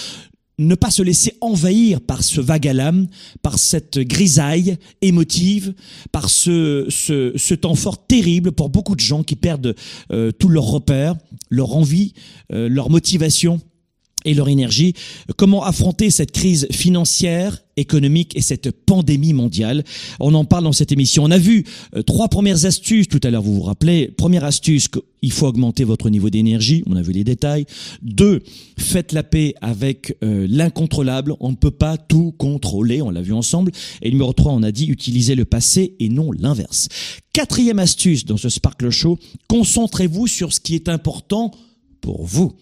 ne 0.59 0.75
pas 0.75 0.91
se 0.91 1.01
laisser 1.01 1.33
envahir 1.41 2.01
par 2.01 2.23
ce 2.23 2.39
vague 2.39 2.67
à 2.67 2.73
l'âme, 2.73 3.07
par 3.41 3.57
cette 3.57 3.99
grisaille 3.99 4.77
émotive, 5.01 5.73
par 6.11 6.29
ce, 6.29 6.85
ce, 6.89 7.53
temps 7.53 7.75
fort 7.75 8.05
terrible 8.05 8.51
pour 8.51 8.69
beaucoup 8.69 8.95
de 8.95 8.99
gens 8.99 9.23
qui 9.23 9.35
perdent 9.35 9.75
euh, 10.11 10.31
tous 10.31 10.49
leurs 10.49 10.65
repères, 10.65 11.15
leur 11.49 11.75
envie, 11.75 12.13
euh, 12.51 12.67
leur 12.69 12.89
motivation 12.89 13.61
et 14.25 14.33
leur 14.33 14.49
énergie. 14.49 14.93
Comment 15.37 15.63
affronter 15.63 16.09
cette 16.09 16.31
crise 16.31 16.67
financière, 16.71 17.59
économique 17.75 18.37
et 18.37 18.41
cette 18.41 18.71
pandémie 18.71 19.33
mondiale? 19.33 19.83
On 20.19 20.33
en 20.33 20.45
parle 20.45 20.63
dans 20.63 20.71
cette 20.71 20.91
émission. 20.91 21.23
On 21.23 21.31
a 21.31 21.37
vu 21.37 21.65
euh, 21.95 22.01
trois 22.03 22.27
premières 22.27 22.65
astuces 22.65 23.07
tout 23.07 23.19
à 23.23 23.29
l'heure, 23.29 23.41
vous 23.41 23.55
vous 23.55 23.61
rappelez. 23.61 24.07
Première 24.07 24.43
astuce, 24.43 24.87
il 25.21 25.31
faut 25.31 25.47
augmenter 25.47 25.83
votre 25.83 26.09
niveau 26.09 26.29
d'énergie. 26.29 26.83
On 26.85 26.95
a 26.95 27.01
vu 27.01 27.13
les 27.13 27.23
détails. 27.23 27.65
Deux, 28.01 28.41
faites 28.77 29.11
la 29.11 29.23
paix 29.23 29.53
avec 29.61 30.15
euh, 30.23 30.45
l'incontrôlable. 30.49 31.33
On 31.39 31.51
ne 31.51 31.55
peut 31.55 31.71
pas 31.71 31.97
tout 31.97 32.33
contrôler. 32.37 33.01
On 33.01 33.09
l'a 33.09 33.21
vu 33.21 33.33
ensemble. 33.33 33.71
Et 34.01 34.11
numéro 34.11 34.33
trois, 34.33 34.51
on 34.51 34.63
a 34.63 34.71
dit 34.71 34.87
utiliser 34.87 35.35
le 35.35 35.45
passé 35.45 35.95
et 35.99 36.09
non 36.09 36.31
l'inverse. 36.31 36.89
Quatrième 37.33 37.79
astuce 37.79 38.25
dans 38.25 38.37
ce 38.37 38.49
Sparkle 38.49 38.89
Show, 38.89 39.17
concentrez-vous 39.47 40.27
sur 40.27 40.53
ce 40.53 40.59
qui 40.59 40.75
est 40.75 40.89
important 40.89 41.51
pour 42.01 42.25
vous. 42.25 42.53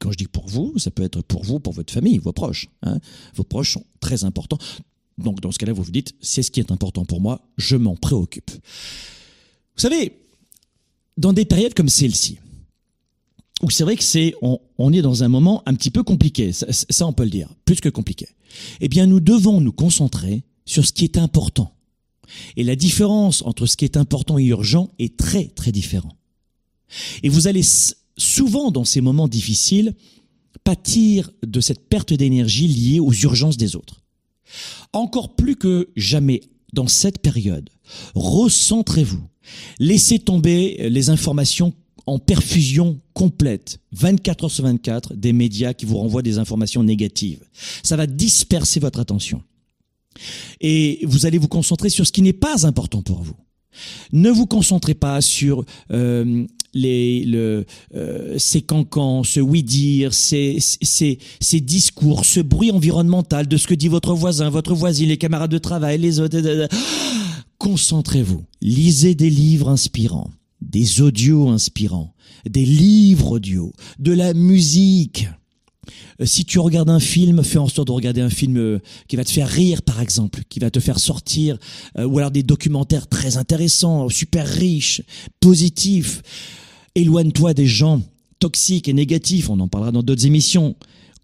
Quand 0.00 0.10
je 0.10 0.16
dis 0.16 0.26
pour 0.26 0.48
vous, 0.48 0.76
ça 0.78 0.90
peut 0.90 1.04
être 1.04 1.22
pour 1.22 1.44
vous, 1.44 1.60
pour 1.60 1.74
votre 1.74 1.92
famille, 1.92 2.18
vos 2.18 2.32
proches. 2.32 2.68
Hein. 2.82 2.98
Vos 3.34 3.44
proches 3.44 3.74
sont 3.74 3.84
très 4.00 4.24
importants. 4.24 4.58
Donc 5.18 5.40
dans 5.40 5.52
ce 5.52 5.58
cas-là, 5.58 5.72
vous 5.72 5.82
vous 5.82 5.92
dites, 5.92 6.14
c'est 6.20 6.42
ce 6.42 6.50
qui 6.50 6.58
est 6.58 6.72
important 6.72 7.04
pour 7.04 7.20
moi, 7.20 7.42
je 7.58 7.76
m'en 7.76 7.94
préoccupe. 7.94 8.50
Vous 8.50 9.82
savez, 9.82 10.16
dans 11.18 11.34
des 11.34 11.44
périodes 11.44 11.74
comme 11.74 11.90
celle-ci, 11.90 12.38
où 13.62 13.68
c'est 13.68 13.84
vrai 13.84 13.96
que 13.96 14.02
c'est, 14.02 14.34
on, 14.40 14.92
est 14.92 15.02
dans 15.02 15.22
un 15.22 15.28
moment 15.28 15.62
un 15.66 15.74
petit 15.74 15.90
peu 15.90 16.02
compliqué, 16.02 16.52
ça, 16.52 16.66
ça 16.70 17.06
on 17.06 17.12
peut 17.12 17.24
le 17.24 17.30
dire, 17.30 17.50
plus 17.66 17.80
que 17.80 17.90
compliqué. 17.90 18.26
Eh 18.80 18.88
bien, 18.88 19.04
nous 19.04 19.20
devons 19.20 19.60
nous 19.60 19.72
concentrer 19.72 20.44
sur 20.64 20.86
ce 20.86 20.94
qui 20.94 21.04
est 21.04 21.18
important. 21.18 21.74
Et 22.56 22.64
la 22.64 22.76
différence 22.76 23.42
entre 23.42 23.66
ce 23.66 23.76
qui 23.76 23.84
est 23.84 23.98
important 23.98 24.38
et 24.38 24.44
urgent 24.44 24.88
est 24.98 25.16
très 25.18 25.48
très 25.48 25.72
différent. 25.72 26.16
Et 27.22 27.28
vous 27.28 27.48
allez 27.48 27.62
souvent 28.16 28.70
dans 28.70 28.84
ces 28.84 29.00
moments 29.00 29.28
difficiles, 29.28 29.94
pâtir 30.64 31.30
de 31.46 31.60
cette 31.60 31.88
perte 31.88 32.12
d'énergie 32.12 32.68
liée 32.68 33.00
aux 33.00 33.12
urgences 33.12 33.56
des 33.56 33.76
autres. 33.76 34.02
Encore 34.92 35.36
plus 35.36 35.56
que 35.56 35.88
jamais 35.96 36.42
dans 36.72 36.88
cette 36.88 37.18
période, 37.18 37.70
recentrez-vous. 38.14 39.22
Laissez 39.78 40.18
tomber 40.18 40.88
les 40.90 41.10
informations 41.10 41.72
en 42.06 42.18
perfusion 42.18 42.98
complète, 43.14 43.78
24 43.92 44.44
heures 44.44 44.50
sur 44.50 44.64
24, 44.64 45.14
des 45.14 45.32
médias 45.32 45.74
qui 45.74 45.86
vous 45.86 45.96
renvoient 45.96 46.22
des 46.22 46.38
informations 46.38 46.82
négatives. 46.82 47.44
Ça 47.82 47.96
va 47.96 48.06
disperser 48.06 48.80
votre 48.80 49.00
attention. 49.00 49.42
Et 50.60 51.00
vous 51.04 51.26
allez 51.26 51.38
vous 51.38 51.48
concentrer 51.48 51.88
sur 51.88 52.06
ce 52.06 52.12
qui 52.12 52.22
n'est 52.22 52.32
pas 52.32 52.66
important 52.66 53.02
pour 53.02 53.22
vous. 53.22 53.36
Ne 54.12 54.30
vous 54.30 54.46
concentrez 54.46 54.94
pas 54.94 55.20
sur 55.20 55.64
euh, 55.92 56.46
les, 56.74 57.24
le, 57.24 57.64
euh, 57.94 58.36
ces 58.38 58.62
cancans, 58.62 59.24
ce 59.24 59.40
oui-dire, 59.40 60.14
ces, 60.14 60.58
ces, 60.60 61.18
ces 61.40 61.60
discours, 61.60 62.24
ce 62.24 62.40
bruit 62.40 62.70
environnemental 62.70 63.48
de 63.48 63.56
ce 63.56 63.66
que 63.66 63.74
dit 63.74 63.88
votre 63.88 64.14
voisin, 64.14 64.50
votre 64.50 64.74
voisine, 64.74 65.08
les 65.08 65.18
camarades 65.18 65.50
de 65.50 65.58
travail, 65.58 65.98
les 65.98 66.20
autres. 66.20 66.38
Concentrez-vous. 67.58 68.44
Lisez 68.62 69.14
des 69.14 69.30
livres 69.30 69.68
inspirants, 69.68 70.30
des 70.62 71.00
audios 71.02 71.48
inspirants, 71.48 72.14
des 72.48 72.64
livres 72.64 73.32
audio, 73.32 73.72
de 73.98 74.12
la 74.12 74.32
musique. 74.32 75.28
Euh, 76.20 76.26
si 76.26 76.44
tu 76.44 76.58
regardes 76.58 76.90
un 76.90 77.00
film, 77.00 77.42
fais 77.42 77.58
en 77.58 77.68
sorte 77.68 77.88
de 77.88 77.92
regarder 77.92 78.20
un 78.20 78.30
film 78.30 78.56
euh, 78.56 78.78
qui 79.08 79.16
va 79.16 79.24
te 79.24 79.30
faire 79.30 79.48
rire, 79.48 79.82
par 79.82 80.00
exemple, 80.00 80.42
qui 80.48 80.60
va 80.60 80.70
te 80.70 80.80
faire 80.80 80.98
sortir, 80.98 81.58
euh, 81.98 82.04
ou 82.04 82.18
alors 82.18 82.30
des 82.30 82.42
documentaires 82.42 83.08
très 83.08 83.36
intéressants, 83.36 84.08
super 84.08 84.46
riches, 84.46 85.02
positifs. 85.40 86.22
Éloigne-toi 86.94 87.54
des 87.54 87.66
gens 87.66 88.02
toxiques 88.38 88.88
et 88.88 88.92
négatifs, 88.92 89.50
on 89.50 89.60
en 89.60 89.68
parlera 89.68 89.92
dans 89.92 90.02
d'autres 90.02 90.26
émissions. 90.26 90.74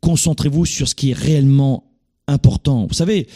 Concentrez-vous 0.01 0.67
sur 0.67 0.87
ce 0.87 0.95
qui 0.95 1.11
est 1.11 1.19
réellement 1.19 1.85
important. 2.29 2.87
Vous 2.87 2.95
savez, 2.95 3.27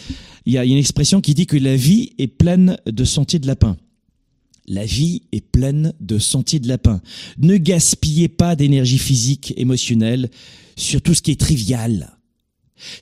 il 0.47 0.53
y 0.53 0.59
a 0.59 0.65
une 0.65 0.77
expression 0.77 1.21
qui 1.21 1.35
dit 1.35 1.47
que 1.47 1.57
la 1.57 1.77
vie 1.77 2.13
est 2.19 2.29
pleine 2.29 2.77
de 2.87 3.05
sentiers 3.05 3.39
de 3.39 3.47
lapin. 3.47 3.77
La 4.67 4.85
vie 4.85 5.23
est 5.33 5.41
pleine 5.41 5.95
de 6.01 6.19
sentiers 6.19 6.61
de 6.61 6.69
lapin. 6.69 7.01
Ne 7.39 7.57
gaspillez 7.57 8.29
pas 8.29 8.55
d'énergie 8.55 8.99
physique, 8.99 9.55
émotionnelle 9.57 10.31
sur 10.77 11.03
tout 11.03 11.15
ce 11.15 11.23
qui 11.23 11.33
est 11.33 11.41
trivial. 11.41 12.17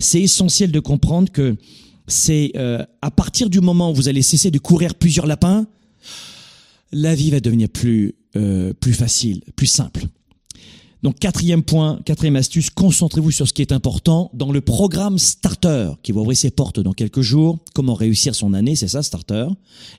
C'est 0.01 0.23
essentiel 0.23 0.73
de 0.73 0.81
comprendre 0.81 1.31
que 1.31 1.57
c'est 2.07 2.53
euh, 2.57 2.85
à 3.03 3.11
partir 3.11 3.51
du 3.51 3.61
moment 3.61 3.91
où 3.91 3.95
vous 3.95 4.09
allez 4.09 4.23
cesser 4.23 4.51
de 4.51 4.59
courir 4.59 4.95
plusieurs 4.95 5.27
lapins, 5.27 5.67
la 6.91 7.14
vie 7.14 7.31
va 7.31 7.41
devenir 7.41 7.69
plus 7.69 8.14
euh, 8.38 8.72
plus 8.72 8.94
facile, 8.94 9.42
plus 9.57 9.66
simple. 9.66 10.07
Donc 11.03 11.20
quatrième 11.20 11.62
point, 11.62 12.01
quatrième 12.05 12.37
astuce, 12.37 12.70
concentrez-vous 12.70 13.31
sur 13.31 13.46
ce 13.46 13.53
qui 13.53 13.62
est 13.62 13.70
important 13.70 14.31
dans 14.35 14.51
le 14.51 14.61
programme 14.61 15.18
Starter 15.18 15.92
qui 16.03 16.11
va 16.11 16.20
ouvrir 16.22 16.37
ses 16.37 16.51
portes 16.51 16.81
dans 16.81 16.92
quelques 16.92 17.20
jours. 17.20 17.59
Comment 17.74 17.94
réussir 17.94 18.35
son 18.35 18.53
année, 18.53 18.74
c'est 18.74 18.88
ça 18.88 19.03
Starter. 19.05 19.46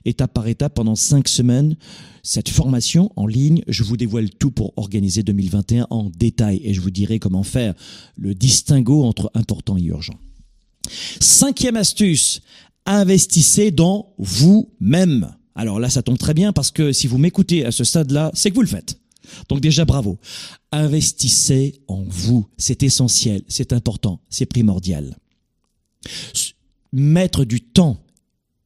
Étape 0.04 0.34
par 0.34 0.46
étape 0.46 0.74
pendant 0.74 0.96
cinq 0.96 1.28
semaines. 1.28 1.76
Cette 2.22 2.50
formation 2.50 3.10
en 3.16 3.26
ligne, 3.26 3.62
je 3.66 3.82
vous 3.82 3.96
dévoile 3.96 4.28
tout 4.28 4.50
pour 4.50 4.74
organiser 4.76 5.22
2021 5.22 5.86
en 5.88 6.10
détail 6.10 6.60
et 6.64 6.74
je 6.74 6.82
vous 6.82 6.90
dirai 6.90 7.18
comment 7.18 7.44
faire 7.44 7.74
le 8.16 8.34
distinguo 8.34 9.04
entre 9.04 9.30
important 9.34 9.78
et 9.78 9.84
urgent. 9.84 10.18
Cinquième 11.18 11.76
astuce, 11.76 12.42
investissez 12.84 13.70
dans 13.70 14.12
vous-même. 14.18 15.34
Alors 15.60 15.78
là, 15.78 15.90
ça 15.90 16.02
tombe 16.02 16.16
très 16.16 16.32
bien 16.32 16.54
parce 16.54 16.70
que 16.70 16.90
si 16.90 17.06
vous 17.06 17.18
m'écoutez 17.18 17.66
à 17.66 17.70
ce 17.70 17.84
stade-là, 17.84 18.30
c'est 18.32 18.48
que 18.48 18.54
vous 18.54 18.62
le 18.62 18.66
faites. 18.66 18.98
Donc 19.50 19.60
déjà, 19.60 19.84
bravo. 19.84 20.18
Investissez 20.72 21.82
en 21.86 22.02
vous. 22.02 22.46
C'est 22.56 22.82
essentiel, 22.82 23.42
c'est 23.46 23.74
important, 23.74 24.22
c'est 24.30 24.46
primordial. 24.46 25.18
Mettre 26.94 27.44
du 27.44 27.60
temps, 27.60 27.98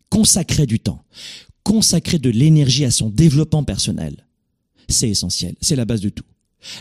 consacrer 0.09 0.66
du 0.66 0.78
temps, 0.78 1.04
consacrer 1.64 2.20
de 2.20 2.30
l'énergie 2.30 2.85
à 2.85 2.92
son 2.92 3.11
développement 3.11 3.64
personnel, 3.64 4.28
c'est 4.88 5.09
essentiel, 5.09 5.57
c'est 5.61 5.74
la 5.74 5.87
base 5.87 6.00
de 6.00 6.11
tout. 6.11 6.22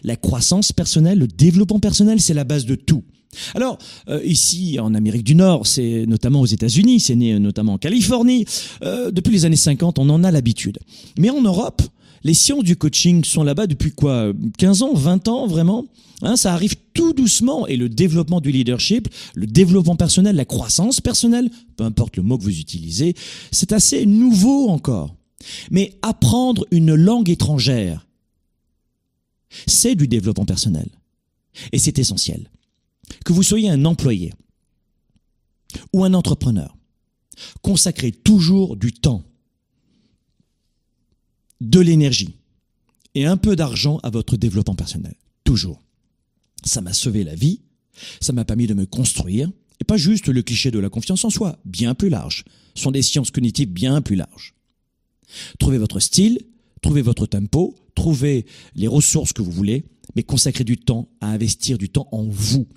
La 0.03 0.15
croissance 0.15 0.71
personnelle, 0.71 1.17
le 1.17 1.27
développement 1.27 1.79
personnel, 1.79 2.21
c'est 2.21 2.35
la 2.35 2.43
base 2.43 2.67
de 2.67 2.75
tout. 2.75 3.03
Alors, 3.55 3.77
euh, 4.09 4.21
ici 4.23 4.79
en 4.79 4.93
Amérique 4.93 5.23
du 5.23 5.35
Nord, 5.35 5.67
c'est 5.67 6.05
notamment 6.07 6.41
aux 6.41 6.45
États-Unis, 6.45 6.99
c'est 6.99 7.15
né 7.15 7.37
notamment 7.39 7.73
en 7.73 7.77
Californie, 7.77 8.45
euh, 8.83 9.11
depuis 9.11 9.31
les 9.31 9.45
années 9.45 9.55
50, 9.55 9.99
on 9.99 10.09
en 10.09 10.23
a 10.23 10.31
l'habitude. 10.31 10.79
Mais 11.17 11.29
en 11.29 11.41
Europe, 11.41 11.81
les 12.23 12.33
sciences 12.33 12.63
du 12.63 12.75
coaching 12.75 13.23
sont 13.23 13.43
là-bas 13.43 13.67
depuis 13.67 13.91
quoi 13.91 14.31
15 14.57 14.83
ans, 14.83 14.93
20 14.93 15.27
ans 15.27 15.47
vraiment 15.47 15.85
hein, 16.21 16.35
Ça 16.35 16.53
arrive 16.53 16.75
tout 16.93 17.13
doucement 17.13 17.67
et 17.67 17.75
le 17.75 17.89
développement 17.89 18.39
du 18.39 18.51
leadership, 18.51 19.09
le 19.35 19.45
développement 19.45 19.95
personnel, 19.95 20.35
la 20.35 20.45
croissance 20.45 21.01
personnelle, 21.01 21.49
peu 21.75 21.83
importe 21.83 22.17
le 22.17 22.23
mot 22.23 22.37
que 22.37 22.43
vous 22.43 22.59
utilisez, 22.59 23.15
c'est 23.51 23.73
assez 23.73 24.05
nouveau 24.05 24.69
encore. 24.69 25.15
Mais 25.71 25.97
apprendre 26.01 26.65
une 26.71 26.95
langue 26.95 27.29
étrangère, 27.29 28.07
c'est 29.67 29.95
du 29.95 30.07
développement 30.07 30.45
personnel. 30.45 30.87
Et 31.71 31.79
c'est 31.79 31.99
essentiel. 31.99 32.49
Que 33.25 33.33
vous 33.33 33.43
soyez 33.43 33.69
un 33.69 33.85
employé 33.85 34.33
ou 35.91 36.03
un 36.03 36.13
entrepreneur, 36.13 36.75
consacrez 37.61 38.11
toujours 38.11 38.77
du 38.77 38.93
temps 38.93 39.23
de 41.61 41.79
l'énergie 41.79 42.35
et 43.15 43.25
un 43.25 43.37
peu 43.37 43.55
d'argent 43.55 43.99
à 44.03 44.09
votre 44.09 44.37
développement 44.37 44.75
personnel. 44.75 45.15
Toujours. 45.43 45.81
Ça 46.63 46.81
m'a 46.81 46.93
sauvé 46.93 47.23
la 47.23 47.35
vie, 47.35 47.61
ça 48.21 48.33
m'a 48.33 48.45
permis 48.45 48.67
de 48.67 48.73
me 48.73 48.85
construire, 48.85 49.49
et 49.79 49.83
pas 49.83 49.97
juste 49.97 50.27
le 50.27 50.41
cliché 50.41 50.71
de 50.71 50.79
la 50.79 50.89
confiance 50.89 51.25
en 51.25 51.29
soi, 51.29 51.59
bien 51.65 51.95
plus 51.95 52.09
large. 52.09 52.45
Ce 52.75 52.83
sont 52.83 52.91
des 52.91 53.01
sciences 53.01 53.31
cognitives 53.31 53.69
bien 53.69 54.01
plus 54.01 54.15
larges. 54.15 54.53
Trouvez 55.59 55.77
votre 55.77 55.99
style, 55.99 56.39
trouvez 56.81 57.01
votre 57.01 57.25
tempo, 57.25 57.75
trouvez 57.95 58.45
les 58.75 58.87
ressources 58.87 59.33
que 59.33 59.41
vous 59.41 59.51
voulez, 59.51 59.85
mais 60.15 60.23
consacrez 60.23 60.63
du 60.63 60.77
temps 60.77 61.09
à 61.21 61.27
investir 61.27 61.77
du 61.77 61.89
temps 61.89 62.07
en 62.11 62.23
vous. 62.23 62.67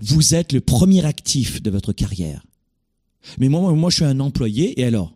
Vous 0.00 0.34
êtes 0.34 0.52
le 0.52 0.60
premier 0.60 1.04
actif 1.04 1.62
de 1.62 1.70
votre 1.70 1.92
carrière. 1.92 2.44
Mais 3.38 3.48
moi, 3.48 3.72
moi, 3.72 3.90
je 3.90 3.96
suis 3.96 4.04
un 4.04 4.20
employé, 4.20 4.80
et 4.80 4.84
alors 4.84 5.14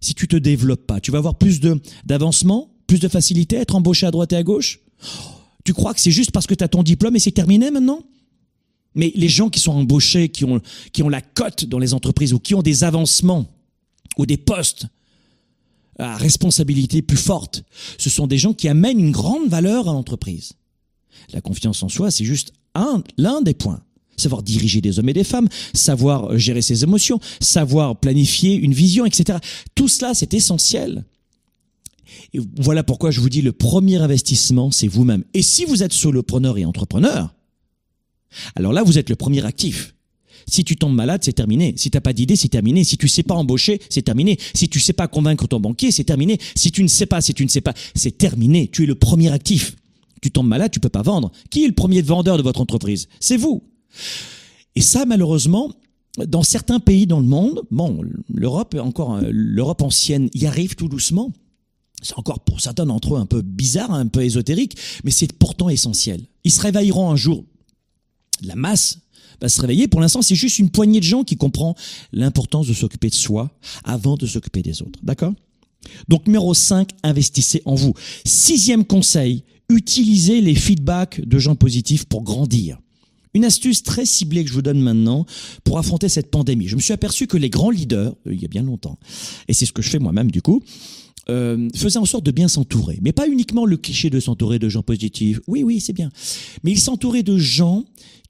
si 0.00 0.14
tu 0.14 0.28
te 0.28 0.36
développes 0.36 0.86
pas 0.86 1.00
Tu 1.00 1.10
vas 1.10 1.18
avoir 1.18 1.36
plus 1.36 1.60
d'avancement, 2.04 2.70
plus 2.86 3.00
de 3.00 3.08
facilité 3.08 3.56
à 3.56 3.60
être 3.62 3.74
embauché 3.74 4.06
à 4.06 4.10
droite 4.10 4.32
et 4.32 4.36
à 4.36 4.42
gauche? 4.42 4.80
Tu 5.64 5.74
crois 5.74 5.94
que 5.94 6.00
c'est 6.00 6.12
juste 6.12 6.30
parce 6.30 6.46
que 6.46 6.54
tu 6.54 6.62
as 6.62 6.68
ton 6.68 6.82
diplôme 6.82 7.16
et 7.16 7.18
c'est 7.18 7.32
terminé 7.32 7.70
maintenant? 7.70 8.02
Mais 8.94 9.12
les 9.14 9.28
gens 9.28 9.50
qui 9.50 9.60
sont 9.60 9.72
embauchés, 9.72 10.28
qui 10.28 10.44
ont, 10.44 10.60
qui 10.92 11.02
ont 11.02 11.08
la 11.08 11.20
cote 11.20 11.64
dans 11.64 11.78
les 11.78 11.92
entreprises 11.92 12.32
ou 12.32 12.38
qui 12.38 12.54
ont 12.54 12.62
des 12.62 12.84
avancements 12.84 13.46
ou 14.16 14.26
des 14.26 14.36
postes 14.36 14.86
à 15.98 16.16
responsabilité 16.16 17.02
plus 17.02 17.16
forte, 17.16 17.64
ce 17.98 18.08
sont 18.08 18.26
des 18.26 18.38
gens 18.38 18.52
qui 18.52 18.68
amènent 18.68 19.00
une 19.00 19.10
grande 19.10 19.48
valeur 19.48 19.88
à 19.88 19.92
l'entreprise. 19.92 20.52
La 21.32 21.40
confiance 21.40 21.82
en 21.82 21.88
soi, 21.88 22.10
c'est 22.10 22.24
juste 22.24 22.52
un, 22.74 23.02
l'un 23.18 23.42
des 23.42 23.54
points 23.54 23.82
savoir 24.16 24.42
diriger 24.42 24.80
des 24.80 24.98
hommes 24.98 25.08
et 25.08 25.14
des 25.14 25.24
femmes, 25.24 25.48
savoir 25.74 26.32
euh, 26.32 26.38
gérer 26.38 26.62
ses 26.62 26.84
émotions, 26.84 27.20
savoir 27.40 27.96
planifier 27.96 28.54
une 28.54 28.72
vision, 28.72 29.04
etc. 29.06 29.38
Tout 29.74 29.88
cela, 29.88 30.14
c'est 30.14 30.34
essentiel. 30.34 31.04
Et 32.34 32.40
voilà 32.56 32.82
pourquoi 32.82 33.10
je 33.10 33.20
vous 33.20 33.28
dis 33.28 33.42
le 33.42 33.52
premier 33.52 33.96
investissement, 33.96 34.70
c'est 34.70 34.88
vous-même. 34.88 35.24
Et 35.34 35.42
si 35.42 35.64
vous 35.64 35.82
êtes 35.82 35.92
solopreneur 35.92 36.58
et 36.58 36.64
entrepreneur, 36.64 37.34
alors 38.54 38.72
là, 38.72 38.82
vous 38.82 38.98
êtes 38.98 39.10
le 39.10 39.16
premier 39.16 39.44
actif. 39.44 39.94
Si 40.48 40.62
tu 40.62 40.76
tombes 40.76 40.94
malade, 40.94 41.22
c'est 41.24 41.32
terminé. 41.32 41.74
Si 41.76 41.90
t'as 41.90 42.00
pas 42.00 42.12
d'idée, 42.12 42.36
c'est 42.36 42.48
terminé. 42.48 42.84
Si 42.84 42.96
tu 42.96 43.08
sais 43.08 43.24
pas 43.24 43.34
embaucher, 43.34 43.80
c'est 43.90 44.02
terminé. 44.02 44.38
Si 44.54 44.68
tu 44.68 44.78
sais 44.78 44.92
pas 44.92 45.08
convaincre 45.08 45.48
ton 45.48 45.58
banquier, 45.58 45.90
c'est 45.90 46.04
terminé. 46.04 46.38
Si 46.54 46.70
tu 46.70 46.82
ne 46.82 46.88
sais 46.88 47.06
pas, 47.06 47.20
si 47.20 47.34
tu 47.34 47.44
ne 47.44 47.50
sais 47.50 47.60
pas, 47.60 47.74
c'est 47.94 48.16
terminé. 48.16 48.68
Tu 48.68 48.84
es 48.84 48.86
le 48.86 48.94
premier 48.94 49.32
actif. 49.32 49.74
Tu 50.22 50.30
tombes 50.30 50.46
malade, 50.46 50.70
tu 50.70 50.80
peux 50.80 50.88
pas 50.88 51.02
vendre. 51.02 51.32
Qui 51.50 51.64
est 51.64 51.68
le 51.68 51.74
premier 51.74 52.00
vendeur 52.00 52.36
de 52.36 52.42
votre 52.42 52.60
entreprise? 52.60 53.08
C'est 53.18 53.36
vous. 53.36 53.64
Et 54.74 54.80
ça, 54.80 55.06
malheureusement, 55.06 55.72
dans 56.18 56.42
certains 56.42 56.80
pays 56.80 57.06
dans 57.06 57.20
le 57.20 57.26
monde, 57.26 57.62
bon, 57.70 58.00
l'Europe 58.32 58.74
encore, 58.78 59.16
euh, 59.16 59.28
l'Europe 59.30 59.82
ancienne 59.82 60.28
y 60.34 60.46
arrive 60.46 60.74
tout 60.74 60.88
doucement. 60.88 61.32
C'est 62.02 62.18
encore 62.18 62.40
pour 62.40 62.60
certains 62.60 62.86
d'entre 62.86 63.14
eux 63.14 63.18
un 63.18 63.26
peu 63.26 63.42
bizarre, 63.42 63.92
un 63.92 64.06
peu 64.06 64.22
ésotérique, 64.22 64.76
mais 65.04 65.10
c'est 65.10 65.32
pourtant 65.32 65.68
essentiel. 65.68 66.22
Ils 66.44 66.52
se 66.52 66.60
réveilleront 66.60 67.10
un 67.10 67.16
jour. 67.16 67.44
La 68.42 68.54
masse 68.54 68.98
va 69.40 69.48
se 69.48 69.60
réveiller. 69.60 69.88
Pour 69.88 70.00
l'instant, 70.00 70.22
c'est 70.22 70.34
juste 70.34 70.58
une 70.58 70.70
poignée 70.70 71.00
de 71.00 71.04
gens 71.04 71.24
qui 71.24 71.36
comprend 71.36 71.74
l'importance 72.12 72.68
de 72.68 72.74
s'occuper 72.74 73.08
de 73.08 73.14
soi 73.14 73.50
avant 73.84 74.16
de 74.16 74.26
s'occuper 74.26 74.62
des 74.62 74.82
autres. 74.82 74.98
D'accord? 75.02 75.32
Donc 76.08 76.26
numéro 76.26 76.52
5, 76.52 76.90
investissez 77.02 77.62
en 77.64 77.74
vous. 77.74 77.94
Sixième 78.24 78.84
conseil, 78.84 79.44
utilisez 79.68 80.40
les 80.40 80.54
feedbacks 80.54 81.20
de 81.20 81.38
gens 81.38 81.54
positifs 81.54 82.04
pour 82.04 82.22
grandir. 82.22 82.78
Une 83.36 83.44
astuce 83.44 83.82
très 83.82 84.06
ciblée 84.06 84.44
que 84.44 84.48
je 84.48 84.54
vous 84.54 84.62
donne 84.62 84.80
maintenant 84.80 85.26
pour 85.62 85.78
affronter 85.78 86.08
cette 86.08 86.30
pandémie. 86.30 86.68
Je 86.68 86.74
me 86.74 86.80
suis 86.80 86.94
aperçu 86.94 87.26
que 87.26 87.36
les 87.36 87.50
grands 87.50 87.68
leaders, 87.68 88.14
euh, 88.26 88.32
il 88.32 88.40
y 88.40 88.46
a 88.46 88.48
bien 88.48 88.62
longtemps, 88.62 88.98
et 89.46 89.52
c'est 89.52 89.66
ce 89.66 89.74
que 89.74 89.82
je 89.82 89.90
fais 89.90 89.98
moi-même 89.98 90.30
du 90.30 90.40
coup, 90.40 90.62
euh, 91.28 91.68
faisaient 91.74 91.98
en 91.98 92.06
sorte 92.06 92.24
de 92.24 92.30
bien 92.30 92.48
s'entourer. 92.48 92.98
Mais 93.02 93.12
pas 93.12 93.28
uniquement 93.28 93.66
le 93.66 93.76
cliché 93.76 94.08
de 94.08 94.20
s'entourer 94.20 94.58
de 94.58 94.70
gens 94.70 94.82
positifs. 94.82 95.38
Oui, 95.46 95.62
oui, 95.64 95.80
c'est 95.80 95.92
bien. 95.92 96.10
Mais 96.64 96.70
ils 96.70 96.80
s'entouraient 96.80 97.22
de 97.22 97.36
gens 97.36 97.84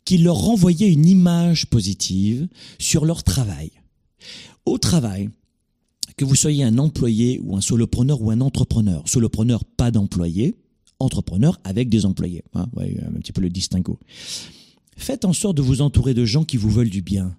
qui 0.04 0.18
leur 0.18 0.34
renvoyaient 0.34 0.90
une 0.90 1.06
image 1.06 1.66
positive 1.66 2.48
sur 2.80 3.04
leur 3.04 3.22
travail. 3.22 3.70
Au 4.64 4.76
travail, 4.76 5.30
que 6.16 6.24
vous 6.24 6.34
soyez 6.34 6.64
un 6.64 6.78
employé 6.78 7.40
ou 7.44 7.56
un 7.56 7.60
solopreneur 7.60 8.20
ou 8.22 8.32
un 8.32 8.40
entrepreneur. 8.40 9.04
Solopreneur, 9.06 9.64
pas 9.64 9.92
d'employé. 9.92 10.56
entrepreneur 10.98 11.60
avec 11.62 11.88
des 11.90 12.06
employés. 12.06 12.42
Hein, 12.54 12.66
ouais, 12.74 12.96
un 13.06 13.20
petit 13.20 13.30
peu 13.30 13.42
le 13.42 13.50
distinguo. 13.50 14.00
Faites 14.96 15.24
en 15.24 15.32
sorte 15.32 15.56
de 15.56 15.62
vous 15.62 15.82
entourer 15.82 16.14
de 16.14 16.24
gens 16.24 16.44
qui 16.44 16.56
vous 16.56 16.70
veulent 16.70 16.90
du 16.90 17.02
bien. 17.02 17.36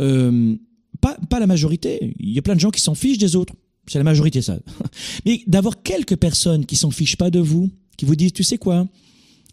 Euh, 0.00 0.56
pas, 1.00 1.40
la 1.40 1.46
majorité. 1.46 2.14
Il 2.18 2.30
y 2.30 2.38
a 2.38 2.42
plein 2.42 2.54
de 2.54 2.60
gens 2.60 2.70
qui 2.70 2.80
s'en 2.80 2.94
fichent 2.94 3.18
des 3.18 3.36
autres. 3.36 3.54
C'est 3.86 3.98
la 3.98 4.04
majorité, 4.04 4.42
ça. 4.42 4.58
Mais 5.26 5.42
d'avoir 5.46 5.82
quelques 5.82 6.16
personnes 6.16 6.66
qui 6.66 6.76
s'en 6.76 6.90
fichent 6.90 7.16
pas 7.16 7.30
de 7.30 7.40
vous, 7.40 7.70
qui 7.96 8.04
vous 8.04 8.16
disent, 8.16 8.32
tu 8.32 8.42
sais 8.42 8.58
quoi, 8.58 8.86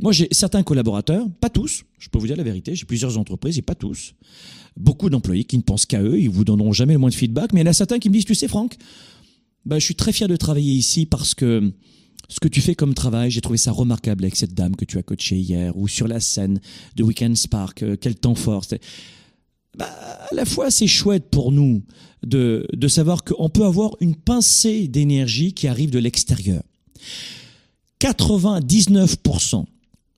moi 0.02 0.12
j'ai 0.12 0.28
certains 0.32 0.64
collaborateurs, 0.64 1.28
pas 1.40 1.50
tous, 1.50 1.84
je 1.98 2.10
peux 2.10 2.20
vous 2.20 2.28
dire 2.28 2.38
la 2.38 2.44
vérité, 2.44 2.76
j'ai 2.76 2.86
plusieurs 2.86 3.18
entreprises 3.18 3.58
et 3.58 3.62
pas 3.62 3.76
tous, 3.76 4.14
beaucoup 4.76 5.10
d'employés 5.10 5.44
qui 5.44 5.58
ne 5.58 5.64
pensent 5.64 5.86
qu'à 5.86 6.02
eux, 6.02 6.20
ils 6.20 6.30
vous 6.30 6.44
donneront 6.44 6.72
jamais 6.72 6.94
le 6.94 7.00
moins 7.00 7.10
de 7.10 7.16
feedback, 7.16 7.52
mais 7.52 7.62
il 7.62 7.64
y 7.64 7.68
en 7.68 7.72
a 7.72 7.74
certains 7.74 8.00
qui 8.00 8.10
me 8.10 8.14
disent, 8.14 8.26
tu 8.26 8.36
sais 8.36 8.48
Franck, 8.48 8.78
bah, 9.66 9.80
je 9.80 9.86
suis 9.86 9.96
très 9.96 10.12
fier 10.12 10.28
de 10.28 10.36
travailler 10.36 10.74
ici 10.74 11.06
parce 11.06 11.34
que 11.34 11.74
ce 12.30 12.40
que 12.40 12.48
tu 12.48 12.62
fais 12.62 12.76
comme 12.76 12.94
travail, 12.94 13.32
j'ai 13.32 13.42
trouvé 13.42 13.58
ça 13.58 13.72
remarquable 13.72 14.26
avec 14.26 14.36
cette 14.36 14.54
dame 14.54 14.76
que 14.76 14.86
tu 14.86 14.98
as 14.98 15.04
coachée 15.04 15.38
hier, 15.38 15.76
ou 15.78 15.88
sur 15.88 16.08
la 16.08 16.20
scène 16.20 16.60
de 16.96 17.04
Weekend 17.04 17.36
Spark, 17.38 17.84
euh, 17.84 17.96
quel 18.00 18.16
temps 18.16 18.36
fort. 18.36 18.66
Bah, 19.78 19.86
à 20.32 20.36
la 20.36 20.46
fois, 20.46 20.72
c'est 20.72 20.88
chouette 20.88 21.30
pour 21.30 21.52
nous 21.52 21.84
de, 22.26 22.68
de 22.74 22.88
savoir 22.88 23.24
qu'on 23.24 23.50
peut 23.50 23.66
avoir 23.66 23.96
une 24.02 24.16
pincée 24.16 24.88
d'énergie 24.88 25.54
qui 25.54 25.68
arrive 25.68 25.92
de 25.92 26.00
l'extérieur. 26.00 26.64
99% 28.02 29.66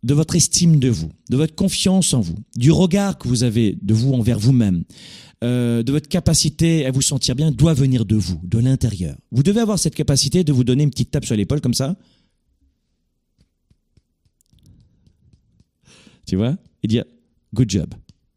de 0.03 0.13
votre 0.13 0.35
estime 0.35 0.79
de 0.79 0.89
vous, 0.89 1.11
de 1.29 1.37
votre 1.37 1.55
confiance 1.55 2.13
en 2.13 2.21
vous, 2.21 2.37
du 2.55 2.71
regard 2.71 3.17
que 3.17 3.27
vous 3.27 3.43
avez 3.43 3.77
de 3.81 3.93
vous 3.93 4.13
envers 4.13 4.39
vous-même, 4.39 4.83
euh, 5.43 5.83
de 5.83 5.91
votre 5.91 6.09
capacité 6.09 6.85
à 6.85 6.91
vous 6.91 7.01
sentir 7.01 7.35
bien 7.35 7.51
doit 7.51 7.73
venir 7.73 8.05
de 8.05 8.15
vous, 8.15 8.41
de 8.43 8.59
l'intérieur. 8.59 9.15
Vous 9.31 9.43
devez 9.43 9.61
avoir 9.61 9.79
cette 9.79 9.95
capacité 9.95 10.43
de 10.43 10.51
vous 10.51 10.65
donner 10.65 10.83
une 10.83 10.89
petite 10.89 11.11
tape 11.11 11.25
sur 11.25 11.35
l'épaule 11.35 11.61
comme 11.61 11.73
ça. 11.73 11.95
Tu 16.25 16.35
vois? 16.35 16.57
Et 16.83 16.87
dire 16.87 17.05
good 17.53 17.69
job. 17.69 17.93